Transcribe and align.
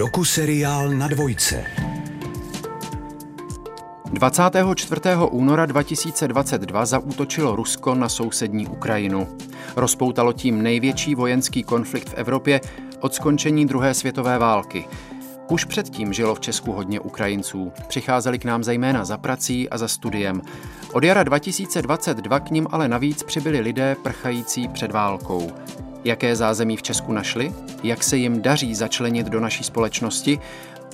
Doku-seriál 0.00 0.90
na 0.90 1.08
dvojce. 1.08 1.64
24. 4.12 5.00
února 5.30 5.66
2022 5.66 6.86
zaútočilo 6.86 7.56
Rusko 7.56 7.94
na 7.94 8.08
sousední 8.08 8.68
Ukrajinu. 8.68 9.28
Rozpoutalo 9.76 10.32
tím 10.32 10.62
největší 10.62 11.14
vojenský 11.14 11.62
konflikt 11.62 12.08
v 12.08 12.14
Evropě 12.14 12.60
od 13.00 13.14
skončení 13.14 13.66
druhé 13.66 13.94
světové 13.94 14.38
války. 14.38 14.88
Už 15.50 15.64
předtím 15.64 16.12
žilo 16.12 16.34
v 16.34 16.40
Česku 16.40 16.72
hodně 16.72 17.00
Ukrajinců. 17.00 17.72
Přicházeli 17.88 18.38
k 18.38 18.44
nám 18.44 18.64
zejména 18.64 19.04
za 19.04 19.18
prací 19.18 19.70
a 19.70 19.78
za 19.78 19.88
studiem. 19.88 20.42
Od 20.92 21.04
jara 21.04 21.22
2022 21.22 22.40
k 22.40 22.50
ním 22.50 22.66
ale 22.70 22.88
navíc 22.88 23.22
přibyli 23.22 23.60
lidé 23.60 23.96
prchající 24.02 24.68
před 24.68 24.92
válkou. 24.92 25.52
Jaké 26.04 26.36
zázemí 26.36 26.76
v 26.76 26.82
Česku 26.82 27.12
našli? 27.12 27.52
Jak 27.82 28.02
se 28.02 28.16
jim 28.16 28.42
daří 28.42 28.74
začlenit 28.74 29.26
do 29.26 29.40
naší 29.40 29.64
společnosti? 29.64 30.38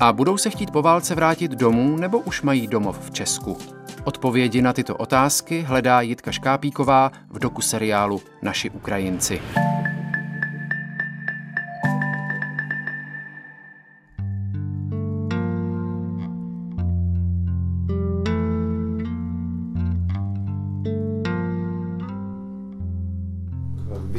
A 0.00 0.12
budou 0.12 0.36
se 0.36 0.50
chtít 0.50 0.70
po 0.70 0.82
válce 0.82 1.14
vrátit 1.14 1.50
domů 1.50 1.96
nebo 1.96 2.18
už 2.18 2.42
mají 2.42 2.66
domov 2.66 2.98
v 3.00 3.10
Česku? 3.10 3.58
Odpovědi 4.04 4.62
na 4.62 4.72
tyto 4.72 4.96
otázky 4.96 5.62
hledá 5.62 6.00
Jitka 6.00 6.32
Škápíková 6.32 7.12
v 7.30 7.38
doku 7.38 7.62
seriálu 7.62 8.22
Naši 8.42 8.70
Ukrajinci. 8.70 9.42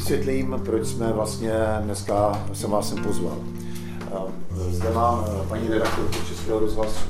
Vysvětlím, 0.08 0.62
proč 0.66 0.88
jsme 0.88 1.14
vlastně 1.14 1.54
dneska 1.82 2.46
jsem 2.54 2.72
vás 2.72 2.90
sem 2.90 3.04
pozval. 3.04 3.38
Zde 4.70 4.92
mám 4.92 5.26
eh, 5.28 5.48
paní 5.48 5.68
redaktorku 5.68 6.14
Českého 6.30 6.60
rozhlasu, 6.60 7.06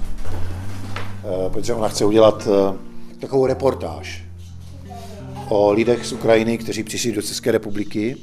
eh, 1.23 1.49
protože 1.49 1.73
ona 1.73 1.87
chce 1.87 2.05
udělat 2.05 2.47
eh, 2.47 2.77
takovou 3.19 3.45
reportáž 3.45 4.25
o 5.49 5.71
lidech 5.71 6.05
z 6.05 6.11
Ukrajiny, 6.11 6.57
kteří 6.57 6.83
přišli 6.83 7.11
do 7.11 7.21
České 7.21 7.51
republiky. 7.51 8.17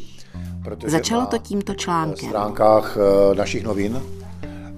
Začalo 0.86 1.26
to 1.26 1.38
tímto 1.38 1.74
článkem. 1.74 2.24
Na 2.24 2.30
stránkách 2.30 2.98
našich 3.34 3.64
novin 3.64 4.02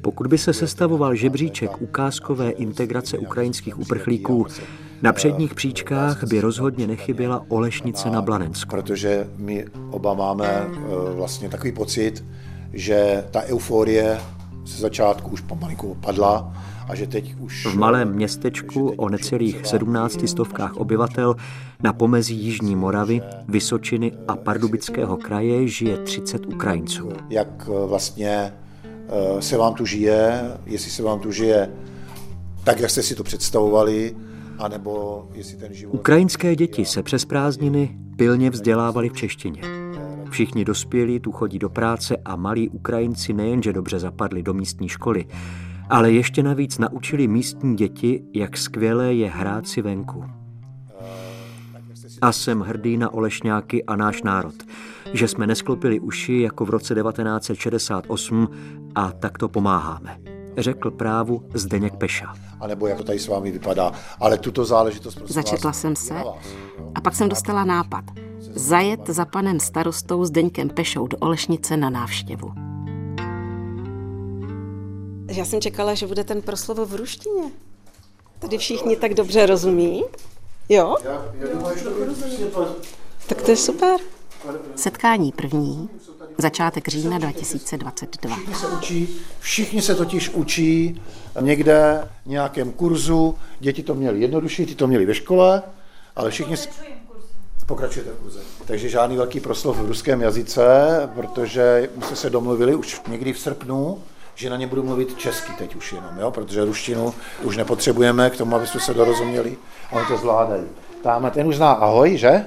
Pokud 0.00 0.26
by 0.26 0.38
se 0.38 0.52
sestavoval 0.52 1.14
žebříček 1.14 1.82
ukázkové 1.82 2.50
integrace 2.50 3.18
ukrajinských 3.18 3.78
uprchlíků, 3.78 4.46
na 5.02 5.12
předních 5.12 5.54
příčkách 5.54 6.24
by 6.24 6.40
rozhodně 6.40 6.86
nechyběla 6.86 7.44
Olešnice 7.48 8.10
na 8.10 8.22
Blanensku. 8.22 8.70
Protože 8.70 9.28
my 9.36 9.66
oba 9.90 10.14
máme 10.14 10.46
eh, 10.46 10.68
vlastně 11.14 11.48
takový 11.48 11.72
pocit, 11.72 12.24
že 12.72 13.24
ta 13.30 13.42
euforie 13.42 14.20
ze 14.64 14.80
začátku 14.80 15.30
už 15.30 15.40
pomalinku 15.40 15.94
padla 15.94 16.54
a 16.88 16.94
že 16.94 17.06
teď 17.06 17.34
už... 17.38 17.66
V 17.66 17.74
malém 17.74 18.14
městečku 18.14 18.88
o 18.88 19.08
necelých 19.08 19.66
17 19.66 20.28
stovkách 20.28 20.76
obyvatel 20.76 21.36
na 21.82 21.92
pomezí 21.92 22.36
Jižní 22.36 22.76
Moravy, 22.76 23.20
Vysočiny 23.48 24.12
a 24.28 24.36
Pardubického 24.36 25.16
kraje 25.16 25.68
žije 25.68 25.96
30 25.96 26.46
Ukrajinců. 26.46 27.08
Jak 27.30 27.68
eh, 27.68 27.86
vlastně 27.86 28.52
eh, 29.08 29.42
se 29.42 29.56
vám 29.56 29.74
tu 29.74 29.86
žije, 29.86 30.42
jestli 30.66 30.90
se 30.90 31.02
vám 31.02 31.20
tu 31.20 31.32
žije 31.32 31.70
tak, 32.64 32.80
jak 32.80 32.90
jste 32.90 33.02
si 33.02 33.14
to 33.14 33.24
představovali, 33.24 34.16
anebo 34.58 35.24
jestli 35.34 35.56
ten 35.56 35.74
život... 35.74 35.94
Ukrajinské 35.94 36.56
děti 36.56 36.84
se 36.84 37.02
přes 37.02 37.24
prázdniny 37.24 37.96
pilně 38.16 38.50
vzdělávali 38.50 39.08
v 39.08 39.12
češtině. 39.12 39.60
Všichni 40.30 40.64
dospělí 40.64 41.20
tu 41.20 41.32
chodí 41.32 41.58
do 41.58 41.68
práce 41.68 42.16
a 42.24 42.36
malí 42.36 42.68
Ukrajinci 42.68 43.32
nejenže 43.32 43.72
dobře 43.72 43.98
zapadli 43.98 44.42
do 44.42 44.54
místní 44.54 44.88
školy, 44.88 45.24
ale 45.90 46.12
ještě 46.12 46.42
navíc 46.42 46.78
naučili 46.78 47.28
místní 47.28 47.76
děti, 47.76 48.24
jak 48.34 48.56
skvělé 48.56 49.14
je 49.14 49.30
hrát 49.30 49.68
si 49.68 49.82
venku. 49.82 50.24
A 52.22 52.32
jsem 52.32 52.60
hrdý 52.60 52.96
na 52.96 53.14
Olešňáky 53.14 53.84
a 53.84 53.96
náš 53.96 54.22
národ, 54.22 54.54
že 55.12 55.28
jsme 55.28 55.46
nesklopili 55.46 56.00
uši 56.00 56.40
jako 56.40 56.64
v 56.64 56.70
roce 56.70 56.94
1968 56.94 58.48
a 58.94 59.12
takto 59.12 59.48
pomáháme 59.48 60.34
řekl 60.58 60.90
právu 60.90 61.42
Zdeněk 61.54 61.96
Peša. 61.96 62.34
A 62.60 62.66
nebo 62.66 62.86
jak 62.86 62.98
to 62.98 63.04
tady 63.04 63.18
s 63.18 63.28
vámi 63.28 63.50
vypadá. 63.50 63.92
Ale 64.20 64.38
tuto 64.38 64.64
záležitost... 64.64 65.22
Začetla 65.24 65.68
vás, 65.68 65.80
jsem 65.80 65.96
se 65.96 66.14
a 66.94 67.00
pak 67.00 67.14
jsem 67.14 67.28
dostala 67.28 67.64
nápad. 67.64 68.04
Zajet 68.40 69.06
za 69.06 69.24
panem 69.24 69.60
starostou 69.60 70.24
Zdeňkem 70.24 70.68
Pešou 70.68 71.06
do 71.06 71.16
Olešnice 71.18 71.76
na 71.76 71.90
návštěvu. 71.90 72.63
Já 75.28 75.44
jsem 75.44 75.60
čekala, 75.60 75.94
že 75.94 76.06
bude 76.06 76.24
ten 76.24 76.42
proslov 76.42 76.78
v 76.78 76.94
ruštině. 76.94 77.50
Tady 78.38 78.58
všichni 78.58 78.96
tak 78.96 79.14
dobře 79.14 79.46
rozumí. 79.46 80.04
Jo? 80.68 80.96
Tak 83.26 83.42
to 83.42 83.50
je 83.50 83.56
super. 83.56 84.00
Setkání 84.76 85.32
první, 85.32 85.88
začátek 86.38 86.88
října 86.88 87.18
2022. 87.18 88.36
Všichni 88.36 88.54
se, 88.54 88.66
učí, 88.68 89.08
všichni 89.40 89.82
se 89.82 89.94
totiž 89.94 90.28
učí 90.28 91.02
někde 91.40 92.08
nějakém 92.26 92.72
kurzu. 92.72 93.38
Děti 93.60 93.82
to 93.82 93.94
měly 93.94 94.20
jednodušší, 94.20 94.66
ty 94.66 94.74
to 94.74 94.86
měli 94.86 95.06
ve 95.06 95.14
škole, 95.14 95.62
ale 96.16 96.30
všichni... 96.30 96.56
Pokračujete 97.66 98.10
v 98.10 98.16
kurze. 98.16 98.40
Takže 98.66 98.88
žádný 98.88 99.16
velký 99.16 99.40
proslov 99.40 99.78
v 99.78 99.86
ruském 99.86 100.20
jazyce, 100.20 100.64
protože 101.14 101.90
my 101.96 102.02
jsme 102.02 102.16
se 102.16 102.30
domluvili 102.30 102.74
už 102.74 103.00
někdy 103.08 103.32
v 103.32 103.38
srpnu, 103.38 104.02
že 104.34 104.50
na 104.50 104.56
ně 104.56 104.66
budu 104.66 104.82
mluvit 104.82 105.18
česky 105.18 105.52
teď 105.58 105.74
už 105.74 105.92
jenom, 105.92 106.18
jo? 106.18 106.30
protože 106.30 106.64
ruštinu 106.64 107.14
už 107.42 107.56
nepotřebujeme 107.56 108.30
k 108.30 108.36
tomu, 108.36 108.56
aby 108.56 108.66
jsme 108.66 108.80
se 108.80 108.94
dorozuměli 108.94 109.56
oni 109.94 110.06
to 110.06 110.16
zvládají. 110.16 110.64
Tam 111.02 111.30
ten 111.30 111.46
už 111.46 111.56
zná 111.56 111.72
ahoj, 111.72 112.18
že? 112.18 112.44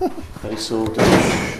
Tady 0.42 0.56
jsou, 0.56 0.86
tady 0.88 1.08
už, 1.08 1.58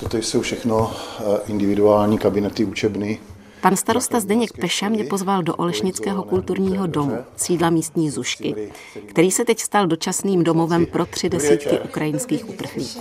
toto 0.00 0.16
jsou 0.16 0.40
všechno 0.40 0.92
eh, 1.20 1.22
individuální 1.46 2.18
kabinety 2.18 2.64
učebny. 2.64 3.18
Pan 3.60 3.76
starosta 3.76 4.20
Zdeněk 4.20 4.50
Peša 4.60 4.88
mě 4.88 5.04
pozval 5.04 5.42
do 5.42 5.54
Olešnického 5.54 6.22
kulturního 6.22 6.86
domu, 6.86 7.18
sídla 7.36 7.70
místní 7.70 8.10
Zušky, 8.10 8.72
který 9.06 9.30
se 9.30 9.44
teď 9.44 9.60
stal 9.60 9.86
dočasným 9.86 10.44
domovem 10.44 10.86
pro 10.86 11.06
tři 11.06 11.28
desítky 11.28 11.80
ukrajinských 11.80 12.48
uprchlíků. 12.48 13.00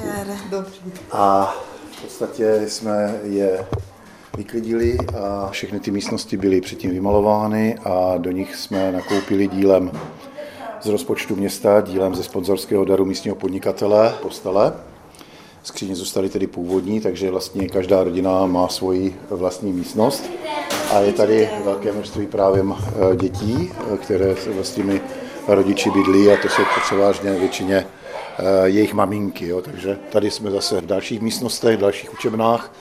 A 1.12 1.56
v 1.92 2.02
podstatě 2.02 2.62
jsme 2.68 3.20
je 3.24 3.66
vyklidili 4.38 4.98
a 5.24 5.50
všechny 5.52 5.80
ty 5.80 5.92
místnosti 5.92 6.38
byly 6.38 6.62
předtím 6.62 6.92
vymalovány 6.92 7.76
a 7.84 8.18
do 8.18 8.32
nich 8.32 8.56
jsme 8.56 8.92
nakoupili 8.92 9.48
dílem 9.48 9.92
z 10.82 10.88
rozpočtu 10.88 11.36
města, 11.36 11.82
dílem 11.82 12.16
ze 12.16 12.24
sponzorského 12.24 12.86
daru 12.86 13.06
místního 13.06 13.36
podnikatele 13.36 14.14
postele. 14.22 14.74
Skříně 15.64 15.96
zůstaly 15.96 16.30
tedy 16.30 16.48
původní, 16.48 17.02
takže 17.02 17.32
vlastně 17.32 17.70
každá 17.70 18.04
rodina 18.04 18.46
má 18.46 18.68
svoji 18.68 19.16
vlastní 19.30 19.74
místnost. 19.74 20.30
A 20.94 21.00
je 21.00 21.14
tady 21.14 21.50
velké 21.66 21.92
množství 21.92 22.28
právě 22.28 22.64
eh, 22.64 23.16
dětí, 23.16 23.72
eh, 23.94 23.98
které 23.98 24.36
se 24.36 24.52
vlastními 24.52 25.02
rodiči 25.48 25.90
bydlí 25.90 26.32
a 26.32 26.38
to 26.38 26.50
jsou 26.50 26.62
převážně 26.86 27.32
většině 27.32 27.86
eh, 28.38 28.68
jejich 28.70 28.94
maminky. 28.94 29.48
Jo. 29.48 29.62
Takže 29.62 29.98
tady 30.10 30.32
jsme 30.32 30.52
zase 30.52 30.82
v 30.82 30.86
dalších 30.86 31.22
místnostech, 31.22 31.78
v 31.78 31.82
dalších 31.82 32.14
učebnách 32.14 32.72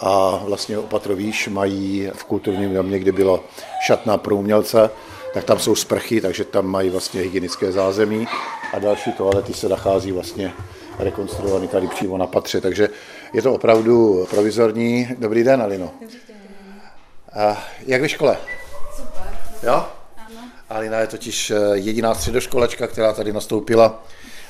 a 0.00 0.42
vlastně 0.44 0.78
opatrovíš 0.78 1.48
mají 1.48 2.10
v 2.14 2.24
kulturním 2.24 2.74
domě, 2.74 2.98
kde 2.98 3.12
bylo 3.12 3.44
šatna 3.86 4.18
pro 4.18 4.36
umělce, 4.36 4.90
tak 5.34 5.44
tam 5.44 5.58
jsou 5.58 5.74
sprchy, 5.74 6.20
takže 6.20 6.44
tam 6.44 6.66
mají 6.66 6.90
vlastně 6.90 7.20
hygienické 7.20 7.72
zázemí 7.72 8.28
a 8.72 8.78
další 8.78 9.12
toalety 9.12 9.54
se 9.54 9.68
nachází 9.68 10.12
vlastně 10.12 10.52
rekonstruovaný 10.98 11.68
tady 11.68 11.86
přímo 11.86 12.18
na 12.18 12.26
patře, 12.26 12.60
takže 12.60 12.88
je 13.32 13.42
to 13.42 13.54
opravdu 13.54 14.26
provizorní. 14.30 15.08
Dobrý 15.18 15.44
den, 15.44 15.62
Alino. 15.62 15.90
Dobrý 16.00 16.16
den. 16.28 16.36
A 17.32 17.64
jak 17.86 18.02
ve 18.02 18.08
škole? 18.08 18.36
Super. 18.96 19.38
Jo? 19.62 19.84
Ano. 20.16 20.40
Alina 20.70 20.98
je 20.98 21.06
totiž 21.06 21.50
eh, 21.50 21.56
jediná 21.72 22.14
středoškolačka, 22.14 22.86
která 22.86 23.12
tady 23.12 23.32
nastoupila 23.32 24.04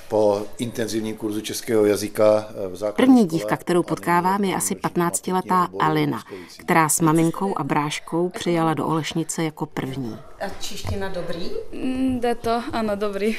po 0.08 0.42
intenzivním 0.58 1.16
kurzu 1.16 1.40
českého 1.40 1.84
jazyka 1.86 2.48
eh, 2.64 2.68
v 2.68 2.76
základní 2.76 3.14
První 3.14 3.26
dívka, 3.28 3.56
kterou 3.56 3.82
potkávám, 3.82 4.44
je 4.44 4.56
asi 4.56 4.74
15-letá 4.74 5.68
Alina, 5.80 6.22
která 6.58 6.88
s 6.88 7.00
maminkou 7.00 7.58
a 7.58 7.64
bráškou 7.64 8.28
přijala 8.28 8.74
do 8.74 8.86
Olešnice 8.86 9.44
jako 9.44 9.66
první. 9.66 10.18
A 10.40 10.48
čeština 10.60 11.08
dobrý? 11.08 11.50
Mm, 11.72 12.20
jde 12.20 12.34
to, 12.34 12.62
ano, 12.72 12.96
dobrý. 12.96 13.36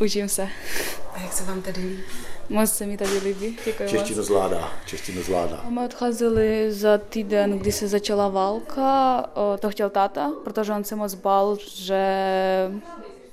Učím 0.00 0.28
se. 0.28 0.48
A 1.14 1.20
jak 1.20 1.32
se 1.32 1.44
vám 1.44 1.62
tedy 1.62 1.80
líbí? 1.80 2.02
Moc 2.48 2.70
se 2.72 2.86
mi 2.86 2.96
tady 2.96 3.18
líbí. 3.18 3.56
Děkuji 3.64 3.88
Češtinu 3.88 4.16
vás. 4.18 4.26
zvládá, 4.26 4.72
češtinu 4.86 5.22
zvládá. 5.22 5.64
Мы 5.68 5.84
odcházeli 5.84 6.72
za 6.72 6.98
týden, 6.98 7.58
kdy 7.58 7.72
se 7.72 7.88
začala 7.88 8.28
válka. 8.28 9.24
O, 9.34 9.56
To 9.60 9.70
chtěl 9.70 9.90
táta, 9.90 10.32
protože 10.44 10.72
on 10.72 10.84
se 10.84 10.96
moc 10.96 11.14
bál, 11.14 11.56
že 11.74 12.04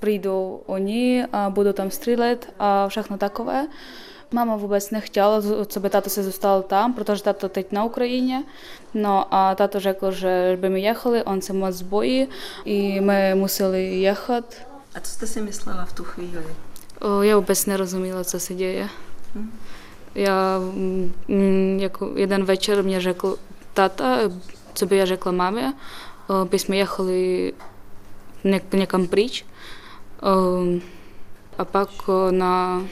přijdou 0.01 0.61
oni 0.65 1.25
a 1.33 1.49
budou 1.49 1.73
tam 1.73 1.91
střílet 1.91 2.53
a 2.59 2.87
všechno 2.87 3.17
takové. 3.17 3.67
Mama 4.33 4.55
vůbec 4.55 4.91
nechtěla, 4.91 5.41
co 5.65 5.79
by 5.79 5.89
táta 5.89 6.09
se 6.09 6.23
zůstal 6.23 6.61
tam, 6.61 6.93
protože 6.93 7.23
táta 7.23 7.49
teď 7.49 7.71
na 7.71 7.83
Ukrajině. 7.83 8.43
No 8.93 9.33
a 9.33 9.55
táta 9.55 9.79
řekl, 9.79 10.11
že 10.11 10.57
by 10.61 10.69
my 10.69 10.81
jechali, 10.81 11.23
on 11.23 11.41
se 11.41 11.53
moc 11.53 11.81
bojí 11.81 12.27
i 12.65 13.01
my 13.01 13.35
museli 13.35 14.01
jechat. 14.01 14.45
A 14.95 14.99
co 14.99 15.11
jste 15.11 15.27
si 15.27 15.41
myslela 15.41 15.85
v 15.85 15.93
tu 15.93 16.03
chvíli? 16.03 16.43
O, 17.01 17.21
Já 17.21 17.35
vůbec 17.35 17.65
nerozuměla, 17.65 18.23
co 18.23 18.39
se 18.39 18.53
děje. 18.53 18.89
Já 20.15 20.59
mm, 21.27 21.77
jako 21.79 22.11
jeden 22.15 22.45
večer 22.45 22.83
mě 22.83 23.01
řekl 23.01 23.37
táta, 23.73 24.17
co 24.73 24.85
by 24.85 24.97
já 24.97 25.05
řekla 25.05 25.31
mámě, 25.31 25.73
by 26.49 26.59
jsme 26.59 26.77
jechali 26.77 27.53
něk- 28.45 28.77
někam 28.77 29.07
pryč. 29.07 29.45
O, 30.21 30.63
A 31.57 31.65
pak 31.65 32.09
o, 32.09 32.31
na 32.31 32.85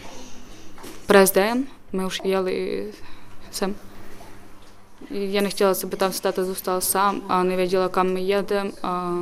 Prezdén 1.05 1.67
my 1.93 2.05
už 2.05 2.21
jeli 2.23 2.87
sem. 3.51 3.75
Já 5.09 5.41
nechtěla, 5.41 5.73
aby 5.83 5.97
tam 5.97 6.11
táta 6.11 6.43
zůstal 6.43 6.81
sám 6.81 7.21
a 7.29 7.43
nevěděla, 7.43 7.89
kam 7.89 8.07
my 8.07 8.21
jedeme 8.21 8.71
a 8.83 9.13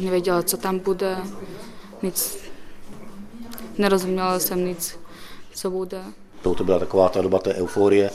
nevěděla, 0.00 0.42
co 0.42 0.56
tam 0.56 0.78
bude. 0.78 1.16
Nic 2.02 2.38
nerozuměla 3.78 4.38
jsem 4.38 4.64
nic, 4.64 4.98
co 5.54 5.70
bude. 5.70 6.02
To 6.42 6.64
byla 6.64 6.78
taková 6.78 7.08
ta 7.08 7.22
doba 7.22 7.38
té 7.38 7.54
euforie, 7.54 8.10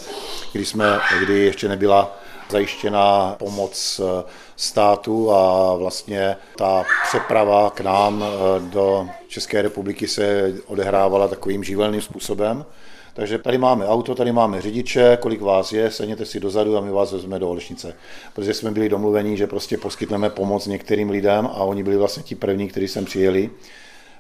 kdy, 0.53 0.65
jsme, 0.65 0.99
kdy 1.23 1.39
ještě 1.39 1.67
nebyla 1.67 2.17
zajištěná 2.49 3.35
pomoc 3.39 4.01
eh, 4.03 4.23
státu 4.55 5.31
a 5.31 5.75
vlastně 5.75 6.35
ta 6.57 6.85
přeprava 7.07 7.69
k 7.69 7.81
nám 7.81 8.23
eh, 8.23 8.59
do 8.59 9.09
České 9.27 9.61
republiky 9.61 10.07
se 10.07 10.53
odehrávala 10.65 11.27
takovým 11.27 11.63
živelným 11.63 12.01
způsobem. 12.01 12.65
Takže 13.13 13.37
tady 13.37 13.57
máme 13.57 13.87
auto, 13.87 14.15
tady 14.15 14.31
máme 14.31 14.61
řidiče, 14.61 15.17
kolik 15.21 15.41
vás 15.41 15.71
je, 15.71 15.91
sedněte 15.91 16.25
si 16.25 16.39
dozadu 16.39 16.77
a 16.77 16.81
my 16.81 16.91
vás 16.91 17.11
vezmeme 17.11 17.39
do 17.39 17.49
Olešnice. 17.49 17.93
Protože 18.33 18.53
jsme 18.53 18.71
byli 18.71 18.89
domluveni, 18.89 19.37
že 19.37 19.47
prostě 19.47 19.77
poskytneme 19.77 20.29
pomoc 20.29 20.67
některým 20.67 21.09
lidem 21.09 21.45
a 21.45 21.57
oni 21.57 21.83
byli 21.83 21.97
vlastně 21.97 22.23
ti 22.23 22.35
první, 22.35 22.67
kteří 22.67 22.87
sem 22.87 23.05
přijeli. 23.05 23.49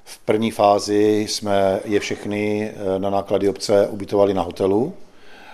V 0.03 0.17
první 0.17 0.51
fázi 0.51 1.25
jsme 1.29 1.79
je 1.85 1.99
všechny 1.99 2.71
eh, 2.71 2.99
na 2.99 3.09
náklady 3.09 3.49
obce 3.49 3.87
ubytovali 3.87 4.33
na 4.33 4.41
hotelu, 4.41 4.93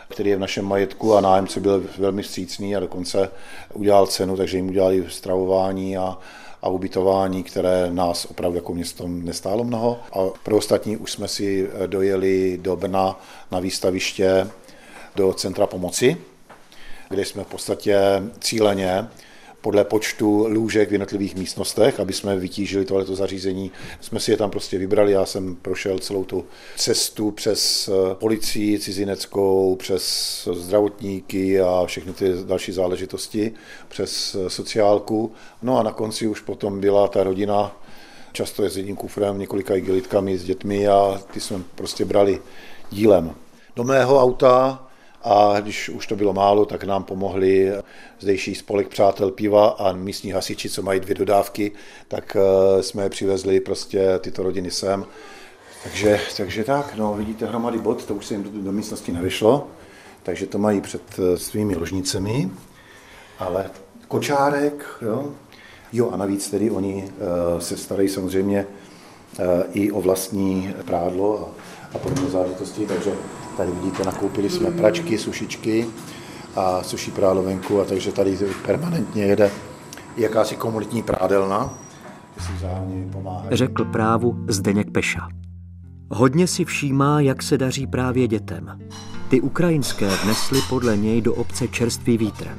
který 0.10 0.30
je 0.30 0.36
v 0.36 0.40
našem 0.40 0.66
majetku 0.66 1.16
a 1.16 1.22
nájemce 1.22 1.60
byl 1.60 1.84
velmi 1.98 2.22
vstřícný 2.24 2.76
a 2.76 2.80
dokonce 2.80 3.30
udělal 3.74 4.08
cenu, 4.08 4.38
takže 4.38 4.58
jim 4.58 4.70
udělali 4.70 5.06
stravování 5.10 5.98
a, 5.98 6.18
a 6.62 6.70
ubytování, 6.70 7.44
které 7.44 7.88
nás 7.92 8.26
opravdu 8.26 8.56
jako 8.56 8.74
město 8.74 9.08
nestálo 9.08 9.64
mnoho. 9.64 10.00
A 10.14 10.20
pro 10.44 10.58
ostatní 10.58 10.98
už 10.98 11.12
jsme 11.12 11.28
si 11.28 11.70
dojeli 11.86 12.60
do 12.62 12.76
Brna 12.76 13.20
na 13.52 13.60
výstaviště 13.60 14.48
do 15.16 15.34
Centra 15.34 15.68
pomoci, 15.68 16.18
kde 17.10 17.26
jsme 17.26 17.44
v 17.44 17.48
podstatě 17.48 18.00
cíleně 18.40 19.08
podle 19.64 19.86
počtu 19.86 20.48
lůžek 20.48 20.90
v 20.90 20.92
jednotlivých 20.92 21.36
místnostech, 21.36 22.00
aby 22.00 22.14
jsme 22.14 22.36
vytížili 22.36 22.86
tohleto 22.86 23.16
zařízení. 23.16 23.72
Jsme 24.02 24.20
si 24.20 24.32
je 24.32 24.38
tam 24.38 24.52
prostě 24.52 24.78
vybrali, 24.78 25.12
já 25.12 25.26
jsem 25.26 25.56
prošel 25.56 26.00
celou 26.00 26.24
tu 26.24 26.46
cestu 26.76 27.32
přes 27.32 27.90
eh, 27.90 28.16
policii 28.16 28.80
cizineckou, 28.80 29.76
přes 29.76 30.48
zdravotníky 30.54 31.62
a 31.62 31.84
všechny 31.86 32.14
ty 32.14 32.34
další 32.46 32.72
záležitosti, 32.72 33.54
přes 33.88 34.36
eh, 34.36 34.50
sociálku. 34.50 35.32
No 35.62 35.80
a 35.80 35.84
na 35.84 35.92
konci 35.92 36.28
už 36.28 36.40
potom 36.40 36.80
byla 36.80 37.08
ta 37.08 37.24
rodina, 37.24 37.82
často 38.32 38.64
je 38.64 38.70
s 38.70 38.78
jedním 38.78 38.96
kufrem, 38.96 39.40
několika 39.40 39.76
igelitkami 39.76 40.38
s 40.38 40.44
dětmi 40.44 40.88
a 40.88 41.22
ty 41.34 41.40
jsme 41.40 41.62
prostě 41.76 42.06
brali 42.06 42.40
dílem. 42.92 43.36
Do 43.76 43.84
mého 43.84 44.22
auta 44.22 44.88
a 45.24 45.60
když 45.60 45.90
už 45.90 46.08
to 46.08 46.16
bylo 46.16 46.34
málo, 46.34 46.66
tak 46.66 46.84
nám 46.84 47.04
pomohli 47.04 47.72
zdejší 48.20 48.56
spolek 48.56 48.88
přátel 48.88 49.32
piva 49.32 49.68
a 49.68 49.94
místní 49.94 50.32
hasiči, 50.32 50.70
co 50.70 50.82
mají 50.82 51.00
dvě 51.00 51.16
dodávky, 51.16 51.72
tak 52.08 52.38
eh, 52.40 52.84
jsme 52.84 53.10
přivezli 53.10 53.60
prostě 53.60 54.20
tyto 54.20 54.44
rodiny 54.44 54.72
sem. 54.72 55.06
Takže, 55.84 56.20
takže 56.38 56.64
tak, 56.64 56.96
no 56.96 57.14
vidíte 57.14 57.46
hromady 57.46 57.80
bod, 57.80 58.06
to 58.06 58.16
už 58.16 58.26
se 58.26 58.34
jim 58.34 58.44
do, 58.44 58.50
do 58.62 58.72
místnosti 58.72 59.12
nevyšlo, 59.12 59.68
takže 60.24 60.46
to 60.46 60.58
mají 60.58 60.82
před 60.82 61.02
eh, 61.20 61.38
svými 61.38 61.76
ložnicemi, 61.76 62.52
ale 63.40 63.70
kočárek, 64.08 64.86
jo, 65.02 65.32
jo 65.94 66.10
a 66.12 66.18
navíc 66.18 66.50
tedy 66.50 66.72
oni 66.72 67.04
uh, 67.04 67.60
se 67.60 67.78
starají 67.78 68.10
samozřejmě 68.10 68.68
i 69.72 69.92
o 69.92 70.02
vlastní 70.02 70.74
prádlo 70.86 71.40
a, 71.40 71.96
a 71.96 71.98
podobné 71.98 72.30
záležitosti, 72.30 72.86
takže 72.86 73.12
tady 73.58 73.72
vidíte, 73.72 74.04
nakoupili 74.04 74.50
jsme 74.50 74.72
pračky, 74.72 75.18
sušičky 75.18 75.86
a 76.56 76.84
suší 76.84 77.12
prádlovenku 77.12 77.82
a 77.82 77.86
takže 77.86 78.12
tady 78.12 78.38
permanentně 78.66 79.24
jede 79.24 79.52
jakási 80.18 80.56
komunitní 80.56 81.04
prádelna. 81.04 81.78
Řekl 83.52 83.86
právu 83.86 84.46
Zdeněk 84.48 84.92
Peša. 84.92 85.28
Hodně 86.10 86.48
si 86.48 86.66
všímá, 86.66 87.22
jak 87.22 87.44
se 87.44 87.58
daří 87.58 87.88
právě 87.88 88.28
dětem. 88.28 88.80
Ty 89.30 89.42
ukrajinské 89.42 90.08
vnesly 90.08 90.60
podle 90.70 90.98
něj 90.98 91.22
do 91.22 91.34
obce 91.34 91.68
čerstvý 91.68 92.18
vítr. 92.18 92.58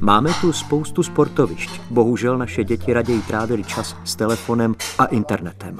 Máme 0.00 0.30
tu 0.40 0.52
spoustu 0.52 1.02
sportovišť. 1.02 1.80
Bohužel 1.90 2.38
naše 2.38 2.64
děti 2.64 2.92
raději 2.92 3.22
trávili 3.22 3.64
čas 3.64 3.96
s 4.04 4.16
telefonem 4.16 4.74
a 4.98 5.04
internetem. 5.04 5.78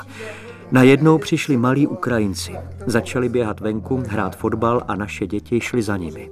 Najednou 0.72 1.18
přišli 1.18 1.56
malí 1.56 1.86
Ukrajinci. 1.86 2.52
Začali 2.86 3.28
běhat 3.28 3.60
venku, 3.60 4.02
hrát 4.08 4.36
fotbal 4.36 4.82
a 4.88 4.96
naše 4.96 5.26
děti 5.26 5.60
šly 5.60 5.82
za 5.82 5.96
nimi. 5.96 6.30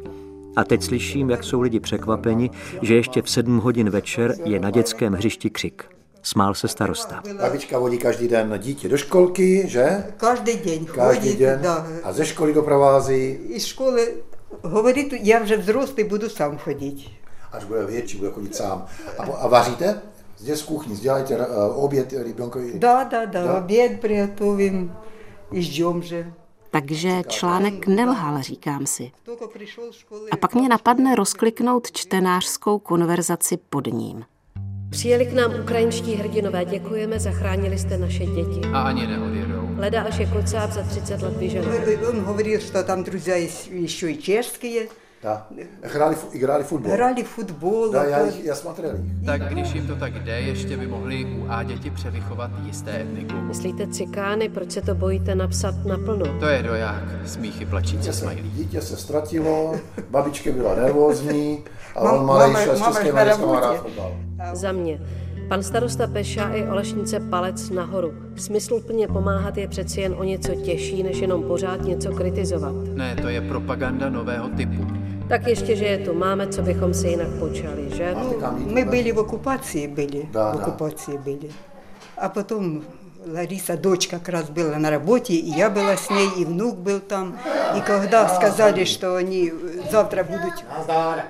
A 0.56 0.64
teď 0.64 0.82
slyším, 0.82 1.30
jak 1.30 1.44
jsou 1.44 1.60
lidi 1.60 1.80
překvapeni, 1.80 2.50
že 2.82 2.94
ještě 2.94 3.22
v 3.22 3.30
7 3.30 3.58
hodin 3.58 3.90
večer 3.90 4.34
je 4.44 4.60
na 4.60 4.70
dětském 4.70 5.12
hřišti 5.12 5.50
křik. 5.50 5.84
Smál 6.22 6.54
se 6.54 6.68
starosta. 6.68 7.22
Babička 7.40 7.78
vodí 7.78 7.98
každý 7.98 8.28
den 8.28 8.54
dítě 8.58 8.88
do 8.88 8.96
školky, 8.96 9.62
že? 9.68 10.04
Každý 10.16 10.56
den. 10.56 10.84
Každý 10.84 11.36
den. 11.36 11.60
Da. 11.62 11.86
A 12.02 12.12
ze 12.12 12.26
školy 12.26 12.54
doprovází. 12.54 13.38
I 13.48 13.60
školy. 13.60 14.08
Hovorí, 14.62 15.10
já 15.22 15.40
už 15.40 15.52
vzrostlý, 15.52 16.04
budu 16.04 16.28
sám 16.28 16.58
chodit. 16.58 17.10
Až 17.52 17.64
bude 17.64 17.86
větší, 17.86 18.18
bude 18.18 18.30
chodit 18.30 18.56
sám. 18.56 18.86
A, 19.18 19.22
a 19.22 19.48
vaříte? 19.48 20.00
Zde 20.39 20.57
z 20.57 20.61
kuchyni, 20.63 20.95
děláte 20.97 21.37
uh, 21.37 21.83
oběd 21.83 22.13
rybionkovi. 22.23 22.71
Да, 22.79 23.03
да, 23.03 23.25
да, 23.25 23.43
Да. 23.43 23.57
обед 23.57 24.01
приготовим 24.01 24.91
и 25.51 25.61
ждем 25.61 26.03
же. 26.03 26.33
Takže 26.71 27.23
článek 27.27 27.87
nelhal, 27.87 28.41
říkám 28.41 28.85
si. 28.85 29.11
Только 29.23 29.47
пришел 29.47 29.91
с 29.93 29.95
школы. 29.95 30.29
A 30.31 30.37
pak 30.37 30.55
mě 30.55 30.69
napadne 30.69 31.15
rozkliknout 31.15 31.91
čtenářskou 31.91 32.79
konverzaci 32.79 33.57
pod 33.69 33.87
ním. 33.87 34.23
Přijeli 34.89 35.25
k 35.25 35.33
nám 35.33 35.51
ukrajinští 35.61 36.15
hrdinové, 36.15 36.65
děkujeme, 36.65 37.19
zachránili 37.19 37.77
jste 37.79 37.97
naše 37.97 38.25
děti. 38.25 38.61
A 38.73 38.81
ani 38.81 39.07
neodjedou. 39.07 39.69
Leda 39.77 40.01
až 40.03 40.17
je 40.17 40.25
kocáb 40.25 40.71
za 40.71 40.83
30 40.83 41.21
let 41.21 41.37
vyženou. 41.37 41.71
Он 42.09 42.23
говорил, 42.23 42.59
что 42.61 42.83
там 42.83 43.03
друзья 43.03 43.35
есть 43.35 43.67
еще 43.67 44.11
и 44.11 44.17
чешские. 44.17 44.87
Da. 45.22 45.46
Hráli, 45.82 46.16
hráli 46.42 46.64
futbol. 46.64 46.92
Hráli 46.92 47.24
futbol. 47.24 47.92
Da, 47.92 48.04
já, 48.04 48.18
já 48.42 48.54
jsem 48.54 48.72
Tak 49.26 49.42
když 49.42 49.72
jim 49.72 49.86
to 49.86 49.96
tak 49.96 50.14
jde, 50.14 50.40
ještě 50.40 50.76
by 50.76 50.86
mohli 50.86 51.24
u 51.24 51.46
A 51.48 51.62
děti 51.62 51.90
převychovat 51.90 52.50
jisté 52.64 53.00
etniku. 53.00 53.36
Myslíte 53.36 53.86
cikány, 53.86 54.48
proč 54.48 54.72
se 54.72 54.80
to 54.80 54.94
bojíte 54.94 55.34
napsat 55.34 55.74
naplno? 55.84 56.38
To 56.38 56.46
je 56.46 56.62
doják, 56.62 57.02
smíchy 57.26 57.66
plačící 57.66 58.12
smajlí. 58.12 58.50
Dítě 58.50 58.80
se 58.80 58.96
ztratilo, 58.96 59.74
babička 60.10 60.50
byla 60.52 60.74
nervózní 60.74 61.64
a 61.94 62.00
on 62.00 62.26
má 62.26 62.46
již 62.46 62.58
s 62.58 62.80
na. 62.80 64.54
Za 64.54 64.72
mě. 64.72 65.00
Pan 65.50 65.62
starosta 65.62 66.06
Peša 66.06 66.54
i 66.54 66.68
Olešnice 66.68 67.20
palec 67.20 67.70
nahoru. 67.70 68.14
Smysluplně 68.36 69.08
pomáhat 69.08 69.56
je 69.56 69.68
přeci 69.68 70.00
jen 70.00 70.14
o 70.18 70.24
něco 70.24 70.54
těžší, 70.54 71.02
než 71.02 71.18
jenom 71.18 71.42
pořád 71.42 71.82
něco 71.82 72.12
kritizovat. 72.12 72.74
Ne, 72.94 73.16
to 73.22 73.28
je 73.28 73.40
propaganda 73.40 74.08
nového 74.08 74.48
typu. 74.48 74.86
Tak 75.28 75.46
ještě, 75.46 75.76
že 75.76 75.84
je 75.84 75.98
tu 75.98 76.14
máme, 76.14 76.46
co 76.46 76.62
bychom 76.62 76.94
si 76.94 77.08
jinak 77.08 77.28
počali, 77.38 77.90
že? 77.94 78.14
My 78.66 78.84
byli 78.84 79.12
v 79.12 79.18
okupaci, 79.18 79.88
byli. 79.88 80.28
v 80.32 80.54
okupaci 80.54 81.18
byli. 81.18 81.48
A 82.18 82.28
potom 82.28 82.82
А 83.19 83.27
потом 83.27 83.33
Лариса, 83.33 83.77
дочь 83.77 84.07
как 84.07 84.29
раз 84.29 84.49
была 84.49 84.77
на 84.77 84.89
работе, 84.89 85.33
и 85.33 85.49
я 85.49 85.69
была 85.69 85.97
с 85.97 86.09
ней, 86.09 86.29
и 86.37 86.45
внук 86.45 86.77
был 86.77 86.99
там. 86.99 87.35
И 87.75 87.81
когда 87.81 88.27
сказали, 88.29 88.85
что 88.85 89.15
они 89.15 89.51
завтра 89.91 90.23
будут 90.23 90.53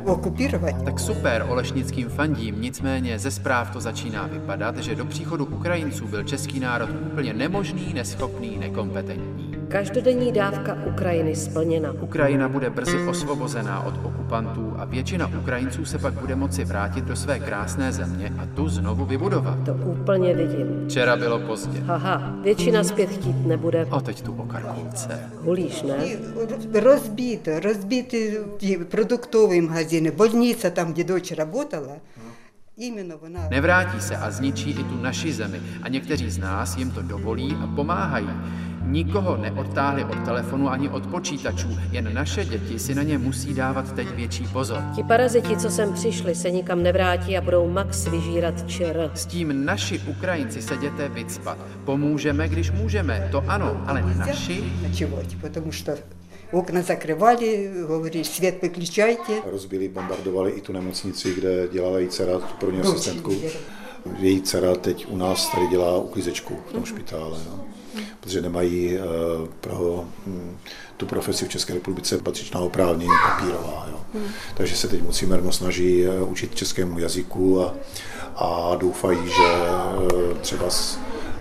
оккупировать, 0.07 0.75
Tak 0.85 0.99
super 0.99 1.45
olešnickým 1.49 2.09
fandím, 2.09 2.61
nicméně 2.61 3.19
ze 3.19 3.31
zpráv 3.31 3.71
to 3.71 3.81
začíná 3.81 4.27
vypadat, 4.27 4.77
že 4.77 4.95
do 4.95 5.05
příchodu 5.05 5.45
Ukrajinců 5.45 6.07
byl 6.07 6.23
český 6.23 6.59
národ 6.59 6.89
úplně 7.11 7.33
nemožný, 7.33 7.93
neschopný, 7.93 8.57
nekompetentní. 8.57 9.58
Každodenní 9.69 10.31
dávka 10.31 10.77
Ukrajiny 10.87 11.35
splněna. 11.35 11.91
Ukrajina 12.01 12.49
bude 12.49 12.69
brzy 12.69 13.07
osvobozená 13.07 13.83
od 13.83 13.93
okupantů 14.05 14.73
a 14.77 14.85
většina 14.85 15.31
Ukrajinců 15.41 15.85
se 15.85 15.99
pak 15.99 16.13
bude 16.13 16.35
moci 16.35 16.65
vrátit 16.65 17.05
do 17.05 17.15
své 17.15 17.39
krásné 17.39 17.91
země 17.91 18.33
a 18.37 18.45
tu 18.55 18.69
znovu 18.69 19.05
vybudovat. 19.05 19.57
To 19.65 19.73
úplně 19.73 20.33
vidím. 20.33 20.85
Včera 20.87 21.15
bylo 21.15 21.39
pozdě. 21.39 21.79
Haha, 21.79 22.35
většina 22.43 22.83
zpět 22.83 23.09
chtít 23.09 23.47
nebude. 23.47 23.87
A 23.91 24.01
teď 24.01 24.21
tu 24.21 24.33
o 24.33 24.45
Karkulce. 24.45 25.19
Hulíš, 25.41 25.83
ne? 25.83 25.95
Разбито, 26.73 27.59
разбиты 27.59 28.39
продуктовые 28.89 29.61
магазины, 29.61 30.11
больница 30.11 30.69
там, 30.71 30.93
где 30.93 31.03
дочь 31.03 31.31
работала. 31.31 31.97
Именно 31.97 31.99
вона... 32.17 32.28
Nevrátí 33.50 34.00
se 34.00 34.16
a 34.16 34.30
zničí 34.30 34.70
i 34.70 34.84
tu 34.84 35.02
naši 35.02 35.32
zemi 35.32 35.60
a 35.82 35.88
někteří 35.88 36.30
z 36.30 36.38
nás 36.38 36.76
jim 36.76 36.90
to 36.90 37.02
dovolí 37.02 37.56
a 37.62 37.66
pomáhají. 37.66 38.28
Nikoho 38.84 39.36
neodtáhli 39.36 40.04
od 40.04 40.24
telefonu 40.24 40.70
ani 40.70 40.88
od 40.88 41.06
počítačů, 41.06 41.78
jen 41.90 42.14
naše 42.14 42.44
děti 42.44 42.78
si 42.78 42.94
na 42.94 43.02
ně 43.02 43.18
musí 43.18 43.54
dávat 43.54 43.92
teď 43.92 44.10
větší 44.10 44.46
pozor. 44.46 44.82
Ti 44.94 45.02
paraziti, 45.02 45.56
co 45.56 45.70
sem 45.70 45.92
přišli, 45.92 46.34
se 46.34 46.50
nikam 46.50 46.82
nevrátí 46.82 47.38
a 47.38 47.40
budou 47.40 47.70
max 47.70 48.06
vyžírat 48.06 48.68
čer. 48.70 49.10
S 49.14 49.26
tím 49.26 49.64
naši 49.64 49.98
Ukrajinci 49.98 50.62
se 50.62 50.76
děte 50.76 51.08
vycpat. 51.08 51.58
Pomůžeme, 51.84 52.48
když 52.48 52.70
můžeme, 52.70 53.28
to 53.30 53.44
ano, 53.48 53.84
ale 53.86 54.02
naši 54.16 54.64
okna 56.52 56.82
zakrývali, 56.82 57.70
hovorí, 57.86 58.24
svět 58.24 58.58
vyklíčajte. 58.62 59.32
Rozbili, 59.50 59.88
bombardovali 59.88 60.50
i 60.50 60.60
tu 60.60 60.72
nemocnici, 60.72 61.34
kde 61.34 61.68
dělala 61.72 61.98
její 61.98 62.08
dcera, 62.08 62.38
první 62.38 62.76
ně 62.76 62.82
asistentku. 62.82 63.34
Její 64.18 64.42
dcera 64.42 64.74
teď 64.74 65.06
u 65.08 65.16
nás 65.16 65.50
tady 65.50 65.66
dělá 65.66 65.98
uklízečku 65.98 66.58
v 66.68 66.72
tom 66.72 66.80
mhm. 66.80 66.86
špitále. 66.86 67.38
No. 67.46 67.64
Protože 68.20 68.40
nemají 68.40 68.98
uh, 68.98 69.48
pro 69.60 70.04
hm, 70.26 70.56
tu 70.96 71.06
profesi 71.06 71.44
v 71.44 71.48
České 71.48 71.74
republice 71.74 72.18
patřičná 72.18 72.60
oprávnění 72.60 73.12
papírová. 73.28 73.88
Jo. 73.90 74.00
Mhm. 74.14 74.24
Takže 74.56 74.76
se 74.76 74.88
teď 74.88 75.02
musíme 75.02 75.30
mermo 75.30 75.52
snaží 75.52 76.06
eh, 76.06 76.22
učit 76.22 76.54
českému 76.54 76.98
jazyku 76.98 77.62
a, 77.62 77.74
a 78.36 78.74
doufají, 78.76 79.18
že 79.18 79.48
uh, 80.12 80.38
třeba 80.40 80.66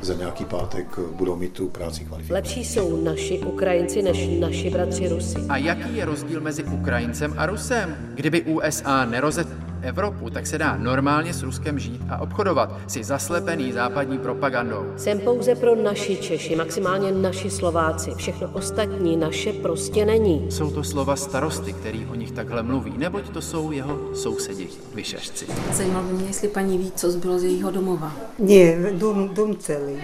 za 0.02 0.14
nějaký 0.14 0.46
pátek 0.46 1.00
budou 1.00 1.36
mít 1.36 1.54
tu 1.54 1.70
práci 1.70 2.06
kvalifikovanou. 2.06 2.44
Lepší 2.44 2.66
jsou 2.66 3.04
naši 3.04 3.40
Ukrajinci 3.40 4.02
než 4.02 4.28
naši 4.40 4.70
bratři 4.70 5.08
Rusy. 5.08 5.38
A 5.50 5.58
jaký 5.58 5.96
je 5.96 6.06
rozdíl 6.06 6.42
mezi 6.42 6.64
Ukrajincem 6.64 7.34
a 7.38 7.46
Rusem? 7.46 7.98
Kdyby 8.16 8.42
USA 8.42 9.06
nerozet 9.06 9.48
Evropu, 9.82 10.30
tak 10.30 10.48
se 10.48 10.58
dá 10.58 10.78
normálně 10.78 11.34
s 11.34 11.44
Ruskem 11.44 11.80
žít 11.80 12.02
a 12.10 12.18
obchodovat. 12.22 12.74
si 12.88 13.04
zaslepený 13.04 13.72
západní 13.72 14.18
propagandou. 14.18 14.86
Jsem 14.98 15.20
pouze 15.20 15.56
pro 15.56 15.76
naši 15.76 16.18
Češi, 16.18 16.56
maximálně 16.56 17.12
naši 17.12 17.50
Slováci. 17.50 18.12
Všechno 18.16 18.50
ostatní 18.54 19.18
naše 19.18 19.54
prostě 19.54 20.06
není. 20.06 20.52
Jsou 20.52 20.72
to 20.72 20.84
slova 20.84 21.16
starosty, 21.16 21.74
který 21.74 22.06
o 22.06 22.16
nich 22.16 22.32
takhle 22.32 22.64
mluví, 22.64 22.94
neboť 22.98 23.30
to 23.30 23.42
jsou 23.42 23.72
jeho 23.72 24.16
sousedi, 24.16 24.68
vyšešci. 24.96 25.46
Zajímalo 25.72 26.06
mě, 26.08 26.26
jestli 26.26 26.48
paní 26.48 26.78
ví, 26.78 26.92
co 26.96 27.12
zbylo 27.12 27.40
z 27.40 27.44
jejího 27.44 27.72
domova. 27.72 28.12
Ne, 28.40 28.92
dům, 28.92 29.30
dům 29.34 29.58
celý. 29.58 30.02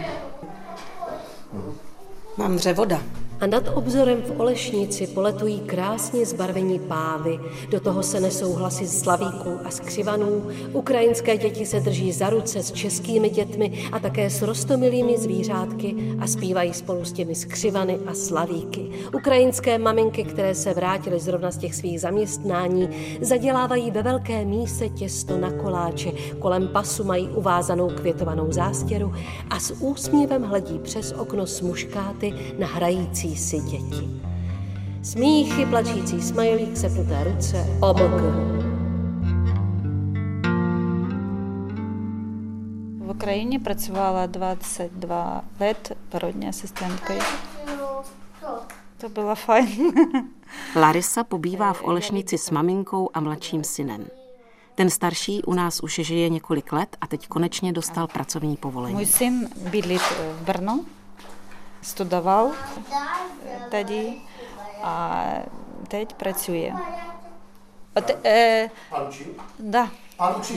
Mám 2.38 2.56
dřevoda. 2.56 3.02
A 3.40 3.48
nad 3.48 3.64
obzorem 3.74 4.22
v 4.22 4.40
Olešnici 4.40 5.08
poletují 5.08 5.60
krásně 5.60 6.26
zbarvení 6.26 6.80
pávy, 6.80 7.40
do 7.70 7.80
toho 7.80 8.04
se 8.04 8.20
nesou 8.20 8.54
hlasy 8.54 8.88
slavíků 8.88 9.60
a 9.66 9.72
skřivanů, 9.72 10.48
ukrajinské 10.74 11.38
děti 11.38 11.66
se 11.66 11.80
drží 11.80 12.12
za 12.12 12.30
ruce 12.30 12.64
s 12.64 12.72
českými 12.72 13.30
dětmi 13.30 13.90
a 13.92 14.00
také 14.00 14.30
s 14.30 14.42
rostomilými 14.42 15.18
zvířátky 15.18 15.96
a 16.20 16.28
zpívají 16.28 16.74
spolu 16.74 17.06
s 17.06 17.12
těmi 17.12 17.36
skřivany 17.36 18.00
a 18.08 18.14
slavíky. 18.14 18.90
Ukrajinské 19.16 19.78
maminky, 19.78 20.24
které 20.24 20.56
se 20.56 20.74
vrátily 20.74 21.20
zrovna 21.20 21.52
z 21.52 21.58
těch 21.58 21.76
svých 21.76 22.02
zaměstnání, 22.02 22.90
zadělávají 23.22 23.92
ve 23.92 24.04
velké 24.04 24.46
míse 24.46 24.90
těsto 24.90 25.38
na 25.38 25.52
koláče, 25.52 26.12
kolem 26.40 26.68
pasu 26.68 27.04
mají 27.04 27.30
uvázanou 27.30 27.90
květovanou 27.90 28.52
zástěru 28.52 29.14
a 29.50 29.60
s 29.60 29.74
úsměvem 29.80 30.44
hledí 30.44 30.80
přes 30.80 31.12
okno 31.12 31.48
smuškáty 31.48 32.34
na 32.60 32.68
hrající 32.68 33.25
si 33.37 33.61
děti. 33.61 34.21
Smíchy, 35.03 35.67
plačící 35.67 36.23
smajlík, 36.23 36.77
sepnuté 36.77 37.25
ruce, 37.25 37.67
omlk. 37.81 38.23
В 43.07 43.11
Україні 43.11 43.59
працювала 43.59 44.27
22 44.27 45.43
лет 45.61 45.97
породньою 46.09 46.49
асистенткою. 46.49 47.21
To 49.01 49.09
bylo 49.09 49.35
fajn. 49.35 49.93
Larisa 50.77 51.25
pobývá 51.25 51.73
v 51.73 51.85
Olešnici 51.85 52.39
s 52.39 52.51
maminkou 52.51 53.11
a 53.15 53.21
mladším 53.21 53.65
synem. 53.65 54.07
Ten 54.75 54.91
starší 54.91 55.43
u 55.43 55.55
nás 55.55 55.81
už 55.83 55.95
žije 55.95 56.29
několik 56.29 56.73
let 56.73 56.97
a 57.01 57.07
teď 57.07 57.29
konečně 57.29 57.73
dostal 57.73 58.07
pracovní 58.07 58.57
povolení. 58.57 58.97
Мій 58.97 59.07
син 59.07 59.49
біліт 59.71 60.01
в 60.01 60.47
Берно, 60.47 60.81
студував 61.85 62.53
тоді, 63.71 64.13
а 64.83 65.25
teď 65.89 66.15
pracuje. 66.15 66.75
От, 67.95 68.11
е, 68.25 68.71
да. 69.59 69.89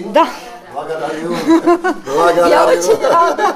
Да. 0.06 0.28
Благодарю. 0.74 1.36
Я 2.50 2.66
очень 2.68 3.02
рада. 3.02 3.56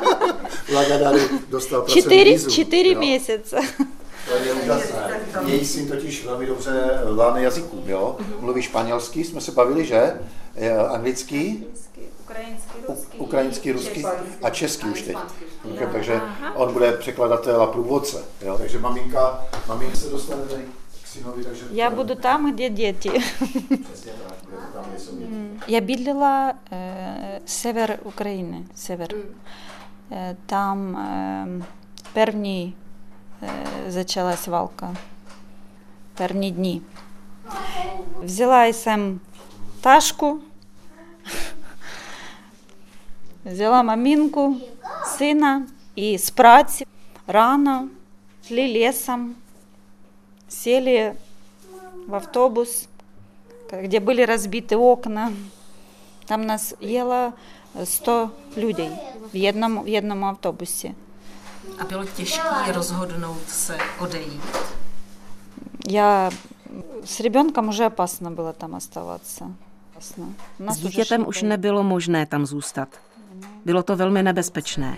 Благодарю. 0.70 1.20
Dostal 1.50 1.82
pracovní 1.82 2.02
Čtyři, 2.02 2.24
vízum, 2.24 2.52
čtyři 2.52 2.90
jo. 2.90 3.00
měsíce. 3.00 3.60
To 4.28 4.36
je 4.36 4.54
úžasné. 4.54 5.22
Její 5.46 5.66
syn 5.66 5.88
totiž 5.88 6.26
velmi 6.26 6.46
dobře 6.46 7.02
vládne 7.10 7.44
jazykům, 7.44 7.84
jo? 7.86 8.18
Mluví 8.40 8.62
španělsky, 8.62 9.24
jsme 9.24 9.42
se 9.42 9.52
bavili, 9.52 9.86
že? 9.86 10.20
Eh, 10.56 10.78
Anglicky, 10.78 11.64
Український, 12.32 12.82
u- 12.88 13.24
ukrajinsky, 13.24 13.72
rusky 13.72 14.06
a 14.44 14.50
česky 14.50 14.88
už 14.88 15.02
teď. 15.02 15.18
Takže 15.92 16.22
on 16.56 16.74
bude 16.74 16.92
překladatel 16.92 17.62
a 17.62 17.68
průvodce, 17.68 18.24
jo? 18.46 18.58
Takže 18.58 18.80
maminka, 18.80 19.46
maminka 19.68 19.96
se 19.96 20.10
dostane 20.10 20.42
tady 20.44 20.64
k 21.04 21.08
synovi, 21.08 21.44
takže... 21.44 21.66
Я 21.72 21.90
буду 21.90 22.16
там, 22.16 22.56
де 22.56 22.70
діти. 22.70 23.10
Přesně 23.10 24.12
tak, 24.28 24.38
bude 24.50 24.58
to 24.58 24.74
tam, 24.74 24.86
kde 24.90 25.00
jsou 25.00 25.16
děti. 25.18 25.32
Я 25.68 25.80
бідала 25.80 26.54
е, 26.72 27.42
север 27.46 28.00
України. 28.04 28.64
Север. 28.76 29.16
Е, 30.12 30.36
там 30.46 30.98
е, 30.98 31.48
первні 32.14 32.74
е, 33.44 33.50
почалась 33.94 34.48
валка. 34.48 34.96
Первні 36.18 36.52
дні. 36.52 36.82
Взяла 38.24 38.66
і 38.66 38.74
сам 38.74 39.20
ташку, 39.82 40.40
взяла 43.46 43.84
мамінку, 43.84 44.58
сина 45.18 45.66
і 45.96 46.18
з 46.18 46.30
праці 46.30 46.88
рано 47.28 47.88
шли 48.48 48.68
лісом, 48.68 49.36
сели 50.50 51.14
в 52.08 52.16
автобус, 52.16 52.88
где 53.72 54.00
были 54.00 54.26
разбиты 54.26 54.78
окна. 54.78 55.34
Там 56.26 56.46
нас 56.46 56.74
ело 56.82 57.34
100 57.86 58.32
людей 58.56 58.92
v 59.34 59.36
jednom, 59.36 59.84
v 59.84 59.88
jednom 59.88 60.24
autobuse. 60.24 60.92
A 61.80 61.84
bylo 61.86 62.06
těžké 62.06 62.72
rozhodnout 62.72 63.50
se 63.50 63.78
odejít. 64.00 64.42
Я 65.88 66.32
с 67.06 67.20
ребенком 67.20 67.70
уже 67.70 67.86
опасно 67.86 68.32
было 68.32 68.54
там 68.54 68.76
оставаться. 68.76 69.46
Опасно. 69.92 70.26
У 70.60 70.64
S 70.64 70.66
нас 70.66 70.78
уже 70.78 70.88
dítětem 70.88 71.22
шли 71.22 71.28
už 71.30 71.42
бои. 71.42 71.50
nebylo 71.50 71.84
možné 71.84 72.26
tam 72.26 72.46
zůstat. 72.46 72.90
Bylo 73.66 73.84
to 73.84 73.96
velmi 73.96 74.24
nebezpečné. 74.24 74.96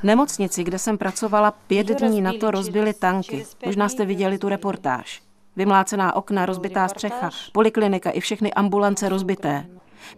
V 0.00 0.04
nemocnici, 0.04 0.64
kde 0.64 0.78
jsem 0.78 0.98
pracovala 0.98 1.50
pět 1.50 1.86
dní 1.86 2.20
na 2.20 2.32
to, 2.40 2.50
rozbili 2.50 2.94
tanky. 2.94 3.46
Možná 3.66 3.88
jste 3.88 4.04
viděli 4.04 4.38
tu 4.38 4.48
reportáž. 4.48 5.22
Vymlácená 5.56 6.16
okna, 6.16 6.46
rozbitá 6.46 6.88
střecha, 6.88 7.30
poliklinika 7.52 8.10
i 8.10 8.20
všechny 8.20 8.52
ambulance 8.52 9.08
rozbité. 9.08 9.66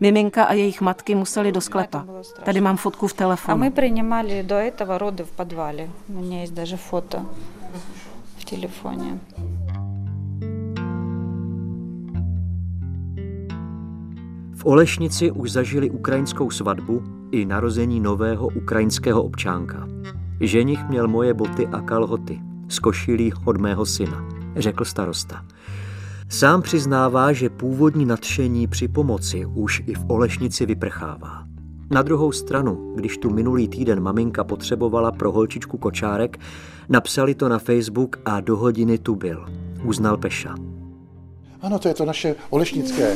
Miminka 0.00 0.44
a 0.44 0.52
jejich 0.52 0.80
matky 0.80 1.14
museli 1.14 1.52
do 1.52 1.60
sklepa. 1.60 2.04
Tady 2.42 2.60
mám 2.60 2.76
fotku 2.76 3.06
v 3.06 3.12
А 3.12 3.16
telefonu. 3.16 3.58
мы 3.58 3.70
принимали 3.70 4.42
до 4.42 4.54
этого 4.54 4.98
роды 4.98 5.24
в 5.24 5.30
подвале. 5.30 5.88
У 6.08 6.12
меня 6.20 6.40
есть 6.42 6.54
даже 6.54 6.76
фото 6.76 7.26
в 8.38 8.44
телефоне. 8.44 9.18
V 14.59 14.65
Olešnici 14.65 15.31
už 15.31 15.51
zažili 15.51 15.89
ukrajinskou 15.89 16.51
svatbu 16.51 17.03
i 17.31 17.45
narození 17.45 17.99
nového 17.99 18.47
ukrajinského 18.47 19.23
občánka. 19.23 19.87
Ženich 20.41 20.89
měl 20.89 21.07
moje 21.07 21.33
boty 21.33 21.67
a 21.67 21.81
kalhoty 21.81 22.39
z 22.67 22.79
košilí 22.79 23.33
od 23.45 23.57
mého 23.57 23.85
syna, 23.85 24.29
řekl 24.55 24.85
starosta. 24.85 25.45
Sám 26.29 26.61
přiznává, 26.61 27.33
že 27.33 27.49
původní 27.49 28.05
nadšení 28.05 28.67
při 28.67 28.87
pomoci 28.87 29.45
už 29.45 29.83
i 29.87 29.93
v 29.93 30.05
Olešnici 30.07 30.65
vyprchává. 30.65 31.43
Na 31.91 32.01
druhou 32.01 32.31
stranu, 32.31 32.93
když 32.95 33.17
tu 33.17 33.29
minulý 33.29 33.67
týden 33.67 33.99
maminka 33.99 34.43
potřebovala 34.43 35.11
pro 35.11 35.31
holčičku 35.31 35.77
kočárek, 35.77 36.39
napsali 36.89 37.35
to 37.35 37.49
na 37.49 37.59
Facebook 37.59 38.19
a 38.25 38.41
do 38.41 38.57
hodiny 38.57 38.97
tu 38.97 39.15
byl. 39.15 39.45
Uznal 39.83 40.17
Peša. 40.17 40.55
Ano, 41.61 41.79
to 41.79 41.87
je 41.87 41.93
to 41.93 42.05
naše 42.05 42.35
olešnické. 42.49 43.15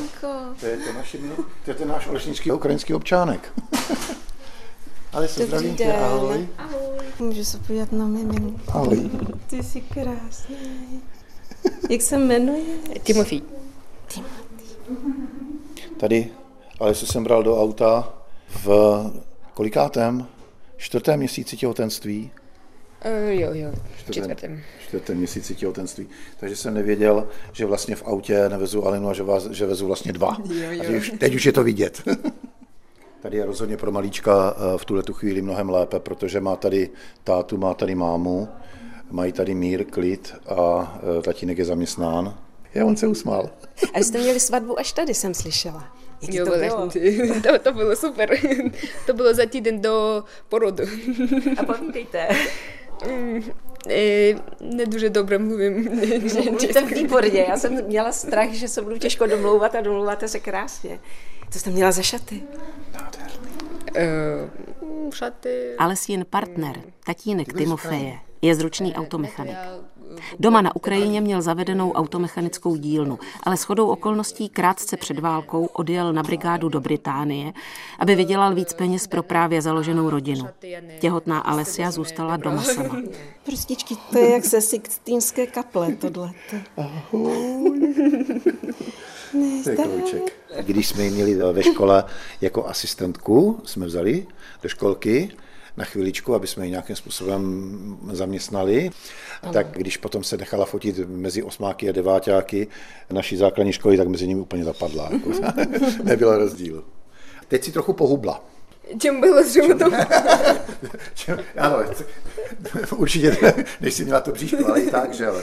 To 0.59 0.65
je, 0.65 0.77
to, 0.77 0.93
naše, 0.93 1.17
to 1.65 1.71
je 1.71 1.75
ten 1.75 1.87
náš 1.87 2.07
olešnický 2.07 2.51
ukrajinský 2.51 2.93
občánek. 2.93 3.53
Ale 5.13 5.27
se 5.27 5.45
zdravím 5.45 5.75
tě, 5.75 5.93
ahoj. 5.93 6.47
Ahoj. 6.57 7.05
Můžu 7.19 7.43
se 7.43 7.57
podívat 7.57 7.91
na 7.91 8.05
miminku. 8.05 8.59
Ahoj. 8.67 9.09
Ty 9.47 9.63
jsi 9.63 9.81
krásný. 9.81 10.55
Jak 11.89 12.01
se 12.01 12.17
jmenuje? 12.17 12.63
Timofej. 13.03 13.41
Tady 15.97 16.31
Alesu 16.79 17.05
jsem 17.05 17.23
bral 17.23 17.43
do 17.43 17.61
auta 17.61 18.13
v 18.63 19.05
kolikátém? 19.53 20.27
Čtvrtém 20.77 21.19
měsíci 21.19 21.57
těhotenství? 21.57 22.31
Uh, 23.05 23.29
jo, 23.29 23.49
jo, 23.53 23.71
Čtvrtém, 23.97 24.23
čtvrtém. 24.23 24.61
čtvrtém 24.87 25.17
měsíci 25.17 25.55
těhotenství. 25.55 26.07
Takže 26.39 26.55
jsem 26.55 26.73
nevěděl, 26.73 27.27
že 27.53 27.65
vlastně 27.65 27.95
v 27.95 28.03
autě 28.07 28.49
nevezu 28.49 28.87
Alenu 28.87 29.09
a 29.09 29.13
že, 29.13 29.23
vás, 29.23 29.49
že 29.51 29.65
vezu 29.65 29.87
vlastně 29.87 30.13
dva. 30.13 30.37
Jo, 30.45 30.71
jo. 30.71 30.81
A 30.81 30.85
teď 30.85 30.95
už, 30.95 31.13
teď 31.19 31.35
už 31.35 31.45
je 31.45 31.51
to 31.51 31.63
vidět. 31.63 32.01
Tady 33.21 33.37
je 33.37 33.45
rozhodně 33.45 33.77
pro 33.77 33.91
malíčka 33.91 34.55
eh, 34.57 34.77
v 34.77 34.85
tuhle 34.85 35.03
tu 35.03 35.13
chvíli 35.13 35.41
mnohem 35.41 35.69
lépe, 35.69 35.99
protože 35.99 36.39
má 36.39 36.55
tady 36.55 36.89
tátu, 37.23 37.57
má 37.57 37.73
tady 37.73 37.95
mámu, 37.95 38.47
mají 39.11 39.31
tady 39.31 39.53
mír, 39.55 39.85
klid 39.85 40.33
a 40.47 40.93
eh, 41.19 41.21
tatínek 41.21 41.57
je 41.57 41.65
zaměstnán. 41.65 42.37
Já 42.73 42.85
on 42.85 42.97
se 42.97 43.07
usmál. 43.07 43.49
A 43.93 43.99
jste 43.99 44.17
měli 44.19 44.39
svatbu 44.39 44.79
až 44.79 44.93
tady, 44.93 45.13
jsem 45.13 45.33
slyšela. 45.33 45.95
Jaký 46.21 46.37
Jo, 46.37 46.45
to 46.45 46.51
bylo, 46.51 46.89
bylo? 46.89 47.41
to, 47.41 47.59
to 47.59 47.73
bylo 47.73 47.95
super. 47.95 48.29
to 49.05 49.13
bylo 49.13 49.33
za 49.33 49.45
týden 49.45 49.81
do 49.81 50.23
porodu. 50.49 50.83
A 51.57 51.63
povídejte. 51.63 52.27
Mm, 53.07 53.43
eh, 53.89 54.35
neduže 54.61 55.09
dobře 55.09 55.37
mluvím. 55.37 55.83
Mluvíte 56.33 56.81
výborně, 56.85 57.45
já 57.49 57.57
jsem 57.57 57.85
měla 57.85 58.11
strach, 58.11 58.49
že 58.49 58.67
se 58.67 58.81
budu 58.81 58.97
těžko 58.97 59.25
domlouvat 59.25 59.75
a 59.75 59.81
domlouváte 59.81 60.27
se 60.27 60.39
krásně. 60.39 60.99
Co 61.49 61.59
jste 61.59 61.69
měla 61.69 61.91
za 61.91 62.01
šaty? 62.01 62.43
Nádherný. 62.93 63.53
Uh, 65.05 65.11
šaty... 65.11 65.75
Ale 65.77 65.95
jen 66.09 66.25
partner, 66.29 66.81
tatínek 67.05 67.53
Timofeje 67.53 68.19
je 68.43 68.55
zručný 68.55 68.95
automechanik. 68.95 69.57
Doma 70.39 70.61
na 70.61 70.75
Ukrajině 70.75 71.21
měl 71.21 71.41
zavedenou 71.41 71.91
automechanickou 71.91 72.75
dílnu, 72.75 73.19
ale 73.43 73.57
shodou 73.57 73.87
okolností 73.87 74.49
krátce 74.49 74.97
před 74.97 75.19
válkou 75.19 75.65
odjel 75.65 76.13
na 76.13 76.23
brigádu 76.23 76.69
do 76.69 76.81
Británie, 76.81 77.53
aby 77.99 78.15
vydělal 78.15 78.55
víc 78.55 78.73
peněz 78.73 79.07
pro 79.07 79.23
právě 79.23 79.61
založenou 79.61 80.09
rodinu. 80.09 80.47
Těhotná 80.99 81.39
Alessia 81.39 81.91
zůstala 81.91 82.37
doma 82.37 82.61
sama. 82.61 83.01
Prostičky, 83.45 83.95
to 84.11 84.17
je 84.17 84.29
jak 84.29 84.45
ze 84.45 84.61
Sixtínské 84.61 85.47
kaple, 85.47 85.91
tohle. 85.91 86.31
Když 90.61 90.87
jsme 90.87 91.03
ji 91.03 91.11
měli 91.11 91.35
ve 91.35 91.63
škole 91.63 92.03
jako 92.41 92.65
asistentku, 92.65 93.61
jsme 93.63 93.85
vzali 93.85 94.27
do 94.63 94.69
školky 94.69 95.31
na 95.77 95.85
chviličku, 95.85 96.35
aby 96.35 96.47
jsme 96.47 96.65
ji 96.65 96.71
nějakým 96.71 96.95
způsobem 96.95 97.97
zaměstnali. 98.11 98.89
Tak 99.53 99.67
když 99.71 99.97
potom 99.97 100.23
se 100.23 100.37
nechala 100.37 100.65
fotit 100.65 100.99
mezi 101.07 101.43
osmáky 101.43 101.89
a 101.89 101.91
deváťáky 101.91 102.67
naší 103.11 103.37
základní 103.37 103.73
školy, 103.73 103.97
tak 103.97 104.07
mezi 104.07 104.27
nimi 104.27 104.41
úplně 104.41 104.63
zapadla. 104.63 105.09
Jako. 105.13 105.29
Nebyl 106.03 106.37
rozdíl. 106.37 106.83
Teď 107.47 107.63
si 107.63 107.71
trochu 107.71 107.93
pohubla. 107.93 108.52
Čem 108.99 109.21
byl 109.21 109.49
životu? 109.49 109.85
ano, 111.57 111.77
určitě, 112.97 113.37
než 113.81 113.93
jsi 113.93 114.05
měla 114.05 114.21
to 114.21 114.31
bříško, 114.31 114.67
ale 114.67 114.81
i 114.81 114.91
tak, 114.91 115.13
že 115.13 115.23
jo. 115.23 115.41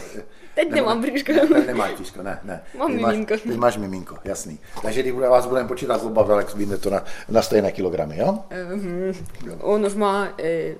Teď 0.54 0.70
nemám, 0.70 0.75
nemám 0.75 1.00
bříško. 1.00 1.32
Ne, 1.32 1.49
ne, 1.50 1.66
nemá 1.66 1.92
bříško, 1.92 2.23
ne, 2.23 2.40
ne. 2.42 2.62
Mám 2.78 2.92
ty 2.92 2.99
máš. 2.99 3.40
Ty 3.42 3.56
máš 3.56 3.76
miminko, 3.76 4.18
jasný. 4.25 4.59
Takže 4.82 5.02
když 5.02 5.14
vás 5.14 5.47
budeme 5.47 5.68
počítat 5.68 6.00
zloba, 6.00 6.23
velek, 6.23 6.54
vyjde 6.54 6.78
to 6.78 6.90
na, 6.90 7.04
na 7.28 7.42
stejné 7.42 7.73
kilogramy, 7.73 8.18
jo? 8.18 8.38
Ehm, 8.50 8.80
uh-huh. 8.80 9.17
jo. 9.47 9.56
On 9.60 9.86
už 9.86 9.95
má 9.95 10.28
e, 10.38 10.75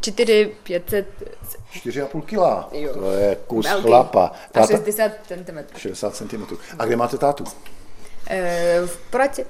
4, 0.00 0.50
500... 0.62 1.06
4,5 1.72 2.22
kila, 2.22 2.68
jo. 2.72 2.94
to 2.94 3.12
je 3.12 3.36
kus 3.46 3.66
Velký. 3.66 3.86
chlapa. 3.86 4.32
Táta... 4.52 4.74
A 4.74 4.78
60 4.78 5.12
cm. 5.26 5.58
60 5.76 6.16
cm. 6.16 6.42
A 6.78 6.84
kde 6.84 6.96
máte 6.96 7.18
tátu? 7.18 7.44
E, 8.30 8.80
v 8.86 8.96
práci. 9.10 9.46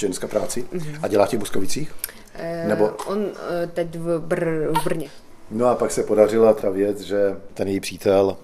Ještě 0.00 0.06
dneska 0.06 0.28
práci? 0.28 0.64
A 1.02 1.08
dělá 1.08 1.26
v 1.26 1.28
těch 1.28 1.38
Buskovicích? 1.38 1.92
Eh, 2.34 2.68
Nebo- 2.68 2.88
On 3.06 3.26
eh, 3.62 3.66
teď 3.66 3.96
v, 3.96 4.20
Br- 4.28 4.80
v 4.80 4.84
Brně. 4.84 5.10
No 5.50 5.66
a 5.66 5.74
pak 5.74 5.90
se 5.90 6.02
podařila 6.02 6.52
ta 6.54 6.70
věc, 6.70 7.00
že 7.00 7.36
ten 7.54 7.68
její 7.68 7.80
přítel 7.80 8.36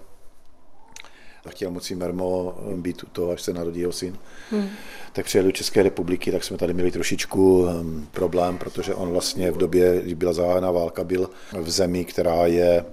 chtěl 1.49 1.71
moci 1.71 1.95
Mermo 1.95 2.55
být 2.77 3.03
u 3.03 3.07
toho, 3.07 3.33
až 3.33 3.43
se 3.43 3.53
narodí 3.53 3.81
jeho 3.81 3.93
syn. 3.93 4.19
Hmm. 4.51 4.69
Tak 5.13 5.25
přijeli 5.25 5.49
do 5.49 5.53
České 5.53 5.83
republiky, 5.83 6.33
tak 6.33 6.45
jsme 6.45 6.57
tady 6.57 6.75
měli 6.75 6.91
trošičku 6.91 7.63
um, 7.63 8.09
problém, 8.13 8.59
protože 8.59 8.95
on 8.95 9.09
vlastně 9.11 9.51
v 9.51 9.57
době, 9.57 10.03
kdy 10.03 10.15
byla 10.15 10.33
zahájena 10.33 10.71
válka, 10.71 11.05
byl 11.05 11.31
v 11.53 11.71
zemi, 11.71 12.05
která 12.05 12.47
je 12.47 12.85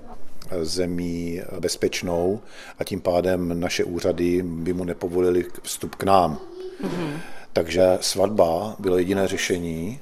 eh, 0.50 0.66
zemí 0.66 1.42
bezpečnou 1.60 2.40
a 2.80 2.84
tím 2.84 3.02
pádem 3.02 3.60
naše 3.60 3.84
úřady 3.84 4.42
by 4.42 4.74
mu 4.74 4.84
nepovolili 4.84 5.46
vstup 5.64 5.96
k 5.96 6.04
nám. 6.04 6.40
Takže 7.53 7.99
svatba 8.01 8.77
bylo 8.79 8.99
jediné 8.99 9.29
řešení. 9.29 9.99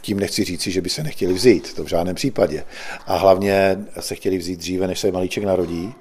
Tím 0.00 0.20
nechci 0.20 0.44
říci, 0.44 0.70
že 0.70 0.80
by 0.80 0.90
se 0.90 1.02
nechtěli 1.02 1.34
vzít, 1.34 1.74
to 1.74 1.84
v 1.84 1.88
žádném 1.88 2.14
případě. 2.14 2.64
A 3.06 3.16
hlavně 3.16 3.84
se 4.00 4.14
chtěli 4.14 4.38
vzít 4.38 4.58
dříve, 4.58 4.86
než 4.86 5.00
se 5.00 5.12
malíček 5.12 5.44
narodí. 5.44 5.94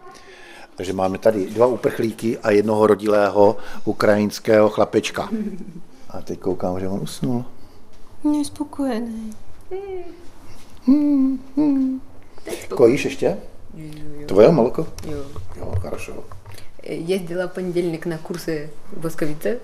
Takže 0.76 0.94
máme 0.94 1.18
tady 1.18 1.46
dva 1.46 1.66
uprchlíky 1.66 2.38
a 2.38 2.52
jednoho 2.52 2.88
rodilého 2.88 3.58
ukrajinského 3.86 4.70
chlapečka. 4.70 5.30
A 6.10 6.22
teď 6.22 6.40
koukám, 6.40 6.80
že 6.80 6.88
on 6.88 7.00
usnul. 7.04 7.46
Je 8.38 8.46
spokojený. 8.46 9.34
Kojíš 12.76 13.06
ještě? 13.06 13.38
Tvoje 14.26 14.52
molko? 14.52 14.88
Jo. 15.12 15.24
Jo, 15.58 15.74
хорошо. 15.82 16.24
Ездила 16.84 17.48
в 17.48 17.54
понедельник 17.54 18.06
на 18.06 18.18
курсы 18.18 18.70
восковицы 18.92 19.58
а, 19.58 19.60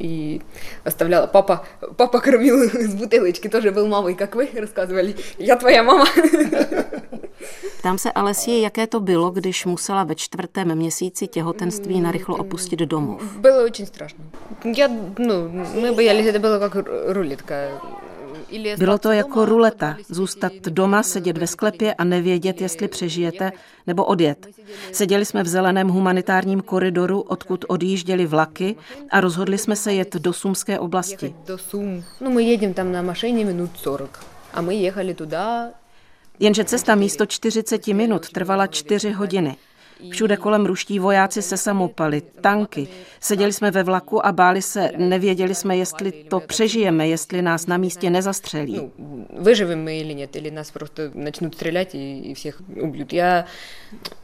и 0.00 0.40
оставляла 0.84 1.26
папа, 1.26 1.64
папа 1.96 2.20
кормил 2.20 2.62
из 2.62 2.94
бутылочки, 2.94 3.48
тоже 3.48 3.70
был 3.72 3.88
мамой, 3.88 4.14
как 4.14 4.34
вы 4.36 4.48
рассказывали. 4.54 5.16
Я 5.38 5.56
твоя 5.56 5.82
мама. 5.82 6.06
Ptám 7.78 7.98
se 7.98 8.12
Alesie, 8.12 8.60
jaké 8.60 8.86
to 8.86 9.00
bylo, 9.00 9.30
když 9.30 9.66
musela 9.66 10.04
ve 10.04 10.14
čtvrtém 10.14 10.74
měsíci 10.74 11.26
těhotenství 11.26 12.00
narychlo 12.00 12.36
opustit 12.36 12.78
domov. 12.80 13.22
Было 13.40 13.64
очень 13.64 13.86
страшно. 13.86 14.24
Я, 14.64 14.88
ну, 15.18 15.48
мы 15.74 15.94
боялись, 15.94 16.26
это 16.26 16.38
было 16.38 16.58
как 16.58 16.74
ру- 16.74 17.12
рулетка. 17.12 17.54
Bylo 18.77 18.97
to 18.97 19.11
jako, 19.11 19.29
jako 19.29 19.45
ruleta, 19.45 19.97
zůstat 20.09 20.53
doma, 20.53 21.03
sedět 21.03 21.37
ve 21.37 21.47
sklepě 21.47 21.93
a 21.93 22.03
nevědět, 22.03 22.61
jestli 22.61 22.87
přežijete 22.87 23.51
nebo 23.87 24.05
odjet. 24.05 24.47
Seděli 24.91 25.25
jsme 25.25 25.43
v 25.43 25.47
zeleném 25.47 25.87
humanitárním 25.87 26.61
koridoru, 26.61 27.21
odkud 27.21 27.65
odjížděli 27.67 28.25
vlaky 28.25 28.75
a 29.11 29.21
rozhodli 29.21 29.57
jsme 29.57 29.75
se 29.75 29.93
jet 29.93 30.15
do 30.15 30.33
Sumské 30.33 30.79
oblasti. 30.79 31.35
No 32.21 32.31
my 32.31 32.43
jedeme 32.43 32.73
tam 32.73 32.91
na 32.91 33.01
mašině 33.01 33.45
minut 33.45 33.77
40 33.77 34.09
a 34.53 34.61
my 34.61 34.75
jechali 34.75 35.13
tuda. 35.13 35.69
Jenže 36.39 36.63
cesta 36.63 36.95
místo 36.95 37.25
40 37.25 37.87
minut 37.87 38.29
trvala 38.29 38.67
4 38.67 39.11
hodiny. 39.11 39.55
Všude 40.10 40.36
kolem 40.36 40.66
ruští 40.66 40.98
vojáci 40.98 41.42
se 41.42 41.56
samopaly, 41.56 42.20
tanky. 42.20 42.88
Seděli 43.20 43.52
jsme 43.52 43.70
ve 43.70 43.82
vlaku 43.82 44.26
a 44.26 44.32
báli 44.32 44.62
se, 44.62 44.90
nevěděli 44.96 45.54
jsme, 45.54 45.76
jestli 45.76 46.12
to 46.12 46.40
přežijeme, 46.40 47.08
jestli 47.08 47.42
nás 47.42 47.66
na 47.66 47.76
místě 47.76 48.10
nezastřelí. 48.10 48.90
Выживем 49.38 49.84
мы 49.84 50.00
или 50.00 50.14
нет, 50.14 50.36
или 50.36 50.50
нас 50.50 50.70
просто 50.70 51.10
начнут 51.14 51.54
стрелять 51.54 51.94
и, 51.94 52.20
и 52.20 52.34
всех 52.34 52.62
убьют. 52.82 53.12
Я, 53.12 53.44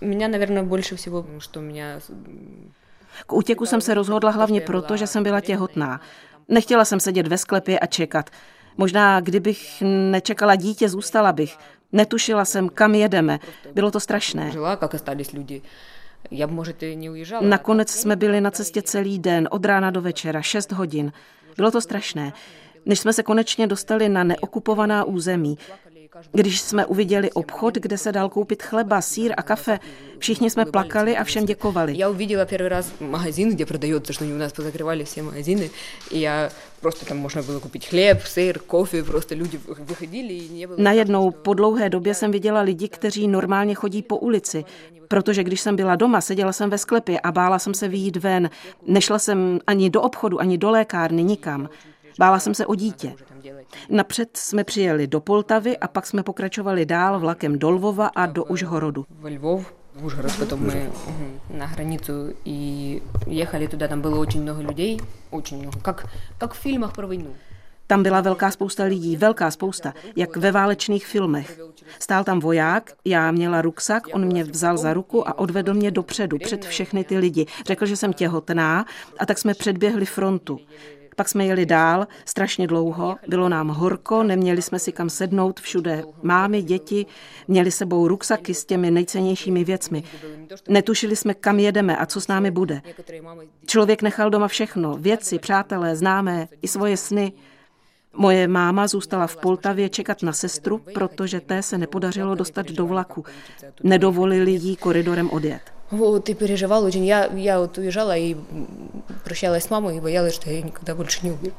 меня, 0.00 0.28
наверное, 0.28 0.62
больше 0.62 0.96
всего, 0.96 1.26
что 1.38 1.60
меня 1.60 2.00
K 3.26 3.32
útěku 3.32 3.66
jsem 3.66 3.80
se 3.80 3.94
rozhodla 3.94 4.30
hlavně 4.30 4.60
proto, 4.60 4.96
že 4.96 5.06
jsem 5.06 5.22
byla 5.22 5.40
těhotná. 5.40 6.00
Nechtěla 6.48 6.84
jsem 6.84 7.00
sedět 7.00 7.26
ve 7.26 7.38
sklepě 7.38 7.78
a 7.78 7.86
čekat. 7.86 8.30
Možná, 8.76 9.20
kdybych 9.20 9.82
nečekala 10.10 10.54
dítě, 10.54 10.88
zůstala 10.88 11.32
bych. 11.32 11.58
Netušila 11.91 12.45
jsem, 12.45 12.69
kam 12.69 12.95
jedeme. 12.95 13.39
Bylo 13.73 13.91
to 13.91 13.99
strašné. 13.99 14.51
Nakonec 17.41 17.89
jsme 17.91 18.15
byli 18.15 18.41
na 18.41 18.51
cestě 18.51 18.81
celý 18.81 19.19
den, 19.19 19.47
od 19.51 19.65
rána 19.65 19.91
do 19.91 20.01
večera, 20.01 20.41
6 20.41 20.71
hodin. 20.71 21.11
Bylo 21.57 21.71
to 21.71 21.81
strašné. 21.81 22.33
Než 22.85 22.99
jsme 22.99 23.13
se 23.13 23.23
konečně 23.23 23.67
dostali 23.67 24.09
na 24.09 24.23
neokupovaná 24.23 25.03
území, 25.03 25.57
když 26.31 26.61
jsme 26.61 26.85
uviděli 26.85 27.31
obchod, 27.31 27.75
kde 27.75 27.97
se 27.97 28.11
dal 28.11 28.29
koupit 28.29 28.63
chleba, 28.63 29.01
sír 29.01 29.33
a 29.37 29.43
kafe, 29.43 29.79
všichni 30.19 30.49
jsme 30.49 30.65
plakali 30.65 31.17
a 31.17 31.23
všem 31.23 31.45
děkovali. 31.45 31.97
Já 31.97 32.09
uviděla 32.09 32.45
první 32.45 32.67
raz 32.67 32.93
magazín, 32.99 33.49
kde 33.49 33.65
prodáte, 33.65 34.13
že 34.13 34.25
u 34.25 34.37
nás 34.37 34.53
pozakryvali 34.53 35.05
vše 35.05 35.21
magazíny. 35.21 35.69
Já 36.11 36.49
prostě 36.81 37.05
tam 37.05 37.17
možná 37.17 37.41
bylo 37.41 37.59
koupit 37.59 37.85
chléb, 37.85 38.21
sír, 38.21 38.59
kofe, 38.59 39.03
prostě 39.03 39.35
lidi 39.35 39.59
vychodili. 39.79 40.67
Najednou 40.77 41.31
po 41.31 41.53
dlouhé 41.53 41.89
době 41.89 42.13
jsem 42.13 42.31
viděla 42.31 42.61
lidi, 42.61 42.87
kteří 42.89 43.27
normálně 43.27 43.75
chodí 43.75 44.01
po 44.01 44.17
ulici, 44.17 44.65
protože 45.07 45.43
když 45.43 45.61
jsem 45.61 45.75
byla 45.75 45.95
doma, 45.95 46.21
seděla 46.21 46.53
jsem 46.53 46.69
ve 46.69 46.77
sklepě 46.77 47.19
a 47.19 47.31
bála 47.31 47.59
jsem 47.59 47.73
se 47.73 47.87
vyjít 47.87 48.17
ven. 48.17 48.49
Nešla 48.87 49.19
jsem 49.19 49.59
ani 49.67 49.89
do 49.89 50.01
obchodu, 50.01 50.41
ani 50.41 50.57
do 50.57 50.71
lékárny, 50.71 51.23
nikam. 51.23 51.69
Bála 52.19 52.39
jsem 52.39 52.53
se 52.53 52.65
o 52.65 52.75
dítě. 52.75 53.13
Napřed 53.90 54.36
jsme 54.36 54.64
přijeli 54.64 55.06
do 55.06 55.20
Poltavy 55.20 55.78
a 55.78 55.88
pak 55.88 56.06
jsme 56.06 56.22
pokračovali 56.22 56.86
dál 56.86 57.20
vlakem 57.20 57.58
do 57.58 57.70
Lvova 57.70 58.06
a 58.06 58.26
do 58.26 58.44
Užhorodu. 58.44 59.04
Lvov, 59.22 59.72
в 59.94 60.04
Ужгород, 60.04 60.32
потом 60.38 60.66
мы 60.66 60.90
на 61.50 61.66
границу 61.66 62.34
и 62.44 63.02
ехали 63.26 63.66
туда, 63.66 63.88
там 63.88 64.02
было 64.02 64.18
очень 64.18 64.42
много 64.42 64.62
людей, 64.62 65.00
очень 65.30 65.58
много, 65.58 65.80
как, 65.80 66.06
как 66.38 66.54
в 66.54 66.56
фильмах 66.56 66.92
про 66.92 67.06
войну. 67.06 67.34
Tam 67.86 68.02
byla 68.02 68.20
velká 68.20 68.50
spousta 68.50 68.84
lidí, 68.84 69.16
velká 69.16 69.50
spousta, 69.50 69.94
jak 70.16 70.36
ve 70.36 70.52
válečných 70.52 71.06
filmech. 71.06 71.60
Stál 71.98 72.24
tam 72.24 72.40
voják, 72.40 72.92
já 73.04 73.30
měla 73.30 73.62
ruksak, 73.62 74.02
on 74.12 74.24
mě 74.24 74.44
vzal 74.44 74.76
za 74.76 74.94
ruku 74.94 75.28
a 75.28 75.38
odvedl 75.38 75.74
mě 75.74 75.90
dopředu, 75.90 76.38
před 76.38 76.64
všechny 76.64 77.04
ty 77.04 77.18
lidi. 77.18 77.46
Řekl, 77.66 77.86
že 77.86 77.96
jsem 77.96 78.12
těhotná 78.12 78.86
a 79.18 79.26
tak 79.26 79.38
jsme 79.38 79.54
předběhli 79.54 80.06
frontu. 80.06 80.60
Pak 81.15 81.29
jsme 81.29 81.45
jeli 81.45 81.65
dál, 81.65 82.07
strašně 82.25 82.67
dlouho, 82.67 83.17
bylo 83.27 83.49
nám 83.49 83.67
horko, 83.67 84.23
neměli 84.23 84.61
jsme 84.61 84.79
si 84.79 84.91
kam 84.91 85.09
sednout, 85.09 85.59
všude 85.59 86.03
mámy, 86.23 86.61
děti, 86.61 87.05
měli 87.47 87.71
sebou 87.71 88.07
ruksaky 88.07 88.53
s 88.53 88.65
těmi 88.65 88.91
nejcennějšími 88.91 89.63
věcmi. 89.63 90.03
Netušili 90.69 91.15
jsme, 91.15 91.33
kam 91.33 91.59
jedeme 91.59 91.97
a 91.97 92.05
co 92.05 92.21
s 92.21 92.27
námi 92.27 92.51
bude. 92.51 92.81
Člověk 93.65 94.01
nechal 94.01 94.29
doma 94.29 94.47
všechno, 94.47 94.97
věci, 94.97 95.39
přátelé, 95.39 95.95
známé, 95.95 96.47
i 96.61 96.67
svoje 96.67 96.97
sny. 96.97 97.33
Moje 98.13 98.47
máma 98.47 98.87
zůstala 98.87 99.27
v 99.27 99.37
Poltavě 99.37 99.89
čekat 99.89 100.23
na 100.23 100.33
sestru, 100.33 100.77
protože 100.93 101.39
té 101.39 101.63
se 101.63 101.77
nepodařilo 101.77 102.35
dostat 102.35 102.71
do 102.71 102.85
vlaku. 102.85 103.25
Nedovolili 103.83 104.51
jí 104.51 104.75
koridorem 104.75 105.29
odjet. 105.29 105.61
Вот, 105.90 106.28
и 106.28 106.34
переживала 106.34 106.86
очень. 106.86 107.04
Я, 107.04 107.26
я 107.26 107.60
вот 107.60 107.78
уезжала 107.78 108.16
и 108.16 108.36
прощалась 109.24 109.64
с 109.64 109.70
мамой 109.70 109.96
и 109.96 110.00
боялась, 110.00 110.34
что 110.34 110.50
я 110.50 110.62
никогда 110.62 110.94
больше 110.94 111.20
не 111.22 111.30
увижу. 111.30 111.54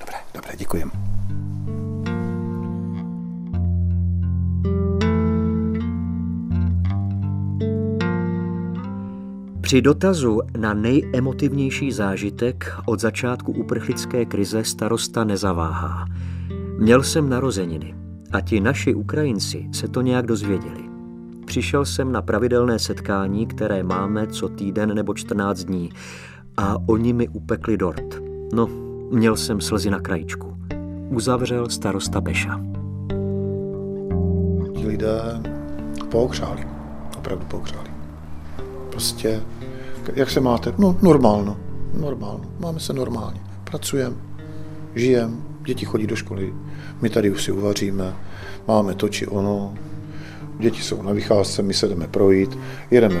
Dobré, 0.00 0.16
dobré, 0.34 0.56
děkujem. 0.56 0.90
Při 9.60 9.82
dotazu 9.82 10.40
na 10.56 10.74
nejemotivnější 10.74 11.92
zážitek 11.92 12.72
od 12.86 13.00
začátku 13.00 13.52
uprchlické 13.52 14.24
krize 14.24 14.64
starosta 14.64 15.24
nezaváhá. 15.24 16.06
Měl 16.78 17.02
jsem 17.02 17.28
narozeniny 17.28 17.94
a 18.32 18.40
ti 18.40 18.60
naši 18.60 18.94
Ukrajinci 18.94 19.68
se 19.72 19.88
to 19.88 20.00
nějak 20.00 20.26
dozvěděli. 20.26 20.91
Přišel 21.45 21.85
jsem 21.85 22.11
na 22.11 22.21
pravidelné 22.21 22.79
setkání, 22.79 23.47
které 23.47 23.83
máme 23.83 24.27
co 24.27 24.49
týden 24.49 24.95
nebo 24.95 25.13
14 25.13 25.63
dní 25.63 25.89
a 26.57 26.77
oni 26.87 27.13
mi 27.13 27.29
upekli 27.29 27.77
dort. 27.77 28.21
No, 28.53 28.67
měl 29.11 29.37
jsem 29.37 29.61
slzy 29.61 29.89
na 29.89 29.99
krajičku. 29.99 30.57
Uzavřel 31.09 31.69
starosta 31.69 32.21
Beša. 32.21 32.61
Ti 34.75 34.87
lidé 34.87 35.41
pookřáli, 36.09 36.67
opravdu 37.17 37.45
pookřáli. 37.45 37.89
Prostě, 38.89 39.41
jak 40.15 40.29
se 40.29 40.39
máte? 40.39 40.73
No, 40.77 40.97
normálno, 41.01 41.57
normálno, 41.99 42.43
máme 42.59 42.79
se 42.79 42.93
normálně. 42.93 43.41
Pracujeme, 43.63 44.15
žijeme, 44.95 45.33
děti 45.65 45.85
chodí 45.85 46.07
do 46.07 46.15
školy, 46.15 46.53
my 47.01 47.09
tady 47.09 47.31
už 47.31 47.43
si 47.43 47.51
uvaříme, 47.51 48.15
máme 48.67 48.93
to 48.93 49.09
či 49.09 49.27
ono, 49.27 49.73
děti 50.59 50.81
jsou 50.81 51.01
na 51.01 51.11
vycházce, 51.11 51.61
my 51.61 51.73
se 51.73 51.87
jdeme 51.87 52.07
projít, 52.07 52.57
jedeme 52.91 53.19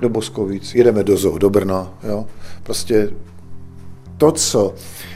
do 0.00 0.08
Boskovic, 0.08 0.74
jedeme 0.74 1.04
do 1.04 1.16
Zoo, 1.16 1.38
do 1.38 1.50
Brna. 1.50 1.98
Jo? 2.08 2.26
Prostě 2.62 3.10
to, 4.16 4.32
co 4.32 4.74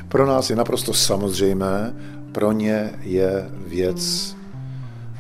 pro 0.08 0.26
nás 0.26 0.50
je 0.50 0.56
naprosto 0.56 0.94
samozřejmé, 0.94 1.94
pro 2.32 2.52
ně 2.52 2.90
je 3.02 3.50
věc, 3.66 4.36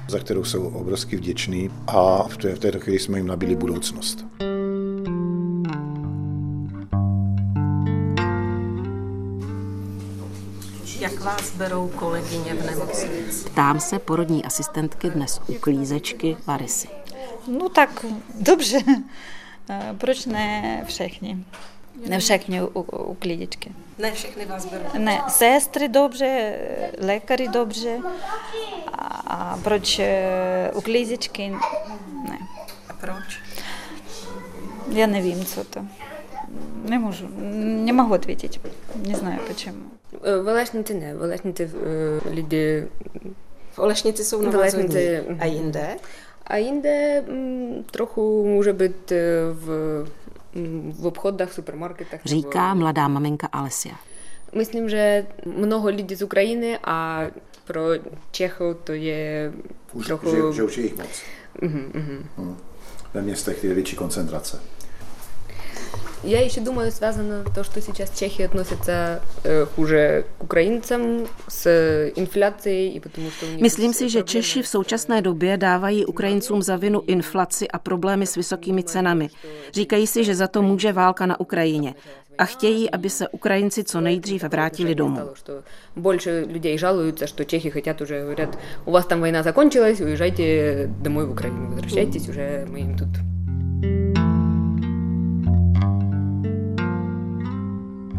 za 0.08 0.18
kterou 0.18 0.44
jsou 0.44 0.62
obrovsky 0.62 1.16
vděční 1.16 1.70
a 1.86 2.28
v, 2.28 2.36
té, 2.36 2.54
v 2.54 2.58
této 2.58 2.80
chvíli 2.80 2.98
jsme 2.98 3.18
jim 3.18 3.26
nabili 3.26 3.56
budoucnost. 3.56 4.24
Vás 11.20 11.50
berou 11.50 11.88
kolegyně 11.88 12.54
v 12.54 12.66
nemocnici? 12.66 13.50
Ptám 13.50 13.80
se 13.80 13.98
porodní 13.98 14.44
asistentky 14.44 15.10
dnes 15.10 15.40
uklízečky 15.46 16.36
Larisy. 16.48 16.88
No 17.46 17.68
tak 17.68 18.06
dobře. 18.34 18.78
Proč 19.98 20.26
ne 20.26 20.82
všechny? 20.86 21.44
Ne 22.08 22.18
všechny 22.18 22.62
uklízečky. 23.06 23.72
Ne 23.98 24.12
všechny 24.12 24.46
vás 24.46 24.66
berou? 24.66 24.84
Ne, 24.98 25.22
sestry 25.28 25.88
dobře, 25.88 26.58
lékaři 26.98 27.48
dobře. 27.48 27.98
A 29.26 29.58
proč 29.64 30.00
uklízečky? 30.74 31.48
Ne. 32.28 32.38
A 32.88 32.92
proč? 32.92 33.40
Já 34.88 35.06
nevím, 35.06 35.44
co 35.44 35.64
to. 35.64 35.80
Не 36.89 36.99
можу, 36.99 37.27
не 37.85 37.93
могу 37.93 38.13
ответить. 38.13 38.59
Не 38.95 39.15
знаю 39.15 39.39
почему. 39.47 39.77
В 40.21 40.47
Олешниci 40.47 40.93
ne, 40.93 41.15
v 41.15 41.21
Olešnici 41.21 41.69
lidi... 42.31 42.87
V 43.71 43.79
Olešnici 43.79 44.23
jsou 44.23 44.41
na 44.41 44.59
Olešnici. 44.59 45.19
A 45.39 45.45
jinde? 45.45 45.97
A 46.47 46.57
jinde 46.57 47.23
m, 47.27 47.83
trochu 47.91 48.45
může 48.47 48.73
být 48.73 49.11
v, 49.53 49.65
v 50.91 51.07
obchodách, 51.07 51.53
supermarketách. 51.53 52.19
Říká 52.25 52.73
mladá 52.73 53.07
maminka 53.07 53.47
Alessia. 53.47 53.95
Myslím, 54.55 54.89
že 54.89 55.27
mnoho 55.45 55.89
lidí 55.89 56.15
z 56.15 56.21
Ukrajiny 56.21 56.79
a 56.83 57.27
pro 57.65 57.81
Čechů 58.31 58.73
to 58.83 58.93
je 58.93 59.53
už, 59.93 60.05
trochu... 60.05 60.29
Že, 60.29 60.55
že 60.55 60.63
už 60.63 60.77
je 60.77 60.83
jich 60.83 60.97
moc. 60.97 61.21
Uh-huh, 61.61 61.91
uh-huh. 61.91 62.21
Hmm. 62.37 62.57
Ve 63.13 63.21
městech 63.21 63.63
je 63.63 63.73
větší 63.73 63.95
koncentrace. 63.95 64.59
Я 66.25 66.41
еще 66.41 66.59
думаю, 66.61 66.91
связано 66.91 67.43
то, 67.53 67.63
что 67.63 67.81
сейчас 67.81 68.09
Чехия 68.09 68.45
относится 68.45 69.21
э, 69.43 69.67
хуже 69.75 70.25
к 70.39 70.43
украинцам 70.43 71.27
с 71.47 72.11
инфляцией 72.15 72.89
и 72.89 72.99
потому 72.99 73.29
что 73.29 73.45
у 73.45 73.49
них 73.49 73.61
Myslím 73.61 73.93
si, 73.93 74.09
že 74.09 74.23
Češi 74.23 74.61
v 74.61 74.67
současné 74.67 75.21
době 75.21 75.57
dávají 75.57 76.05
Ukrajincům 76.05 76.61
za 76.61 76.75
vinu 76.75 77.01
inflaci 77.07 77.67
a 77.67 77.79
problémy 77.79 78.25
s 78.27 78.35
vysokými 78.35 78.83
cenami. 78.83 79.29
Říkají 79.73 80.07
si, 80.07 80.23
že 80.23 80.35
za 80.35 80.47
to 80.47 80.61
může 80.61 80.93
válka 80.93 81.25
na 81.25 81.39
Ukrajině 81.39 81.93
a 82.37 82.45
chtějí, 82.45 82.91
aby 82.91 83.09
se 83.09 83.27
Ukrajinci 83.27 83.83
co 83.83 84.01
nejdříve 84.01 84.49
vrátili 84.49 84.95
domů. 84.95 85.19
Больше 85.95 86.45
людей 86.49 86.77
жалуются, 86.77 87.27
что 87.27 87.43
чехи 87.45 87.69
хотят 87.69 88.01
уже, 88.01 88.21
говорят, 88.21 88.57
у 88.85 88.91
вас 88.91 89.05
там 89.05 89.19
война 89.19 89.43
закончилась, 89.43 90.01
уезжайте 90.01 90.89
домой 91.01 91.25
в 91.25 91.31
Украину, 91.31 91.69
возвращайтесь 91.69 92.29
уже, 92.29 92.65
мы 92.69 92.79
им 92.79 92.97
тут 92.97 93.09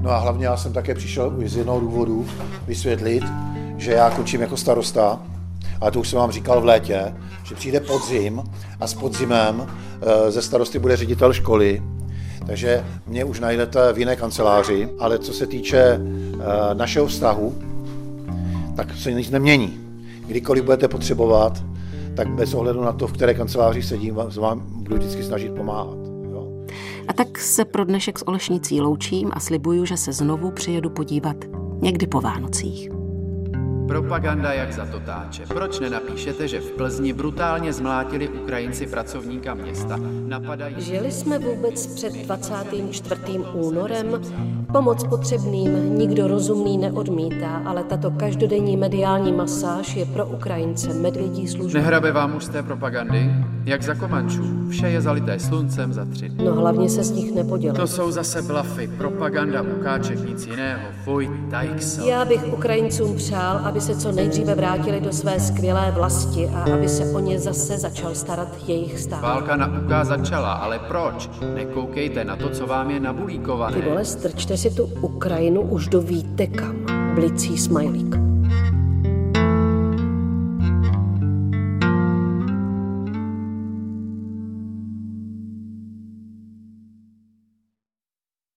No 0.02 0.12
a 0.12 0.18
hlavně 0.18 0.46
já 0.46 0.58
jsem 0.58 0.74
také 0.74 0.96
přišel 0.96 1.34
z 1.46 1.56
jednoho 1.56 1.80
důvodu 1.80 2.26
vysvětlit, 2.68 3.24
že 3.78 3.92
já 3.92 4.10
končím 4.10 4.42
jako 4.42 4.58
starosta, 4.58 5.20
ale 5.82 5.92
to 5.92 6.00
už 6.00 6.10
jsem 6.10 6.20
vám 6.20 6.32
říkal 6.32 6.62
v 6.62 6.66
létě, 6.66 7.14
že 7.44 7.56
přijde 7.56 7.80
podzim 7.80 8.44
a 8.80 8.88
s 8.88 8.94
podzimem 8.94 9.68
ze 10.30 10.42
starosty 10.42 10.80
bude 10.80 10.98
ředitel 10.98 11.34
školy, 11.34 11.84
takže 12.48 12.86
mě 13.08 13.24
už 13.24 13.40
najdete 13.40 13.94
v 13.94 14.00
jiné 14.00 14.16
kanceláři, 14.16 14.90
ale 15.00 15.20
co 15.20 15.34
se 15.34 15.48
týče 15.48 16.00
našeho 16.74 17.08
vztahu, 17.08 17.56
tak 18.76 18.98
se 18.98 19.12
nic 19.12 19.30
nemění. 19.30 19.80
Kdykoliv 20.28 20.64
budete 20.64 20.88
potřebovat, 20.88 21.64
tak 22.16 22.30
bez 22.30 22.54
ohledu 22.54 22.82
na 22.84 22.92
to, 22.92 23.08
v 23.08 23.14
které 23.14 23.34
kanceláři 23.34 23.84
sedím, 23.84 24.16
vám 24.16 24.62
budu 24.66 24.96
vždycky 24.96 25.24
snažit 25.24 25.56
pomáhat. 25.56 26.11
A 27.08 27.14
tak 27.14 27.38
se 27.38 27.66
pro 27.66 27.86
dnešek 27.86 28.20
s 28.20 28.28
Olešnicí 28.28 28.82
loučím 28.82 29.32
a 29.34 29.40
slibuju, 29.40 29.86
že 29.86 29.98
se 29.98 30.14
znovu 30.14 30.52
přijedu 30.52 30.90
podívat 30.90 31.36
někdy 31.82 32.08
po 32.08 32.22
Vánocích. 32.22 32.90
Propaganda 33.88 34.54
jak 34.54 34.74
za 34.74 34.86
totáče. 34.86 35.46
Proč 35.46 35.80
nenapíšete, 35.80 36.48
že 36.48 36.60
v 36.60 36.72
Plzni 36.72 37.14
brutálně 37.14 37.74
zmlátili 37.74 38.30
Ukrajinci 38.30 38.88
pracovníka 38.88 39.54
města? 39.54 40.00
Napadají... 40.28 40.76
Žili 40.78 41.12
jsme 41.12 41.40
vůbec 41.40 41.88
před 41.96 42.14
24. 42.14 43.22
únorem? 43.54 44.22
Pomoc 44.72 45.04
potřebným 45.04 45.98
nikdo 45.98 46.28
rozumný 46.28 46.78
neodmítá, 46.78 47.62
ale 47.66 47.84
tato 47.84 48.12
každodenní 48.12 48.78
mediální 48.78 49.34
masáž 49.34 49.96
je 49.96 50.06
pro 50.06 50.26
Ukrajince 50.26 50.94
medvědí 50.94 51.48
služba. 51.48 51.80
Nehrabe 51.80 52.12
vám 52.12 52.36
už 52.36 52.44
z 52.44 52.50
té 52.50 52.64
propagandy? 52.64 53.32
Jak 53.66 53.84
za 53.84 53.96
Komančů. 53.96 54.70
Vše 54.70 54.90
je 54.90 55.02
zalité 55.02 55.40
sluncem 55.40 55.94
za 55.94 56.06
tři 56.06 56.30
dny. 56.30 56.44
No 56.46 56.56
hlavně 56.56 56.90
se 56.90 57.04
z 57.04 57.12
nich 57.12 57.36
nepodělá. 57.36 57.76
To 57.76 57.88
jsou 57.88 58.12
zase 58.12 58.42
blafy, 58.42 58.88
propaganda, 58.98 59.62
ukáček, 59.62 60.30
nic 60.30 60.48
jiného. 60.48 60.82
Fuj, 61.04 61.32
tajkso. 61.52 62.02
Já 62.02 62.26
bych 62.26 62.54
Ukrajincům 62.54 63.16
přál, 63.16 63.58
aby 63.58 63.82
se 63.82 63.96
co 63.96 64.12
nejdříve 64.12 64.56
vrátili 64.56 65.02
do 65.02 65.14
své 65.14 65.40
skvělé 65.40 65.92
vlasti 65.92 66.48
a 66.48 66.74
aby 66.74 66.90
se 66.90 67.06
o 67.06 67.20
ně 67.20 67.40
zase 67.40 67.78
začal 67.78 68.16
starat 68.16 68.48
jejich 68.68 69.00
stát. 69.00 69.22
Válka 69.22 69.56
na 69.56 69.68
UK 69.68 70.06
začala, 70.06 70.54
ale 70.54 70.80
proč? 70.80 71.30
Nekoukejte 71.56 72.26
na 72.26 72.36
to, 72.36 72.50
co 72.50 72.68
vám 72.68 72.92
je 72.92 73.00
nabulíkované. 73.00 73.78
Ty 73.78 73.90
vole, 73.90 74.06
strčte 74.06 74.58
si 74.58 74.70
tu 74.70 74.84
Ukrajinu 74.84 75.62
už 75.62 75.88
do 75.88 76.02
víte 76.02 76.48
kam. 76.48 76.86
Blicí 77.16 77.58
smajlík. 77.58 78.21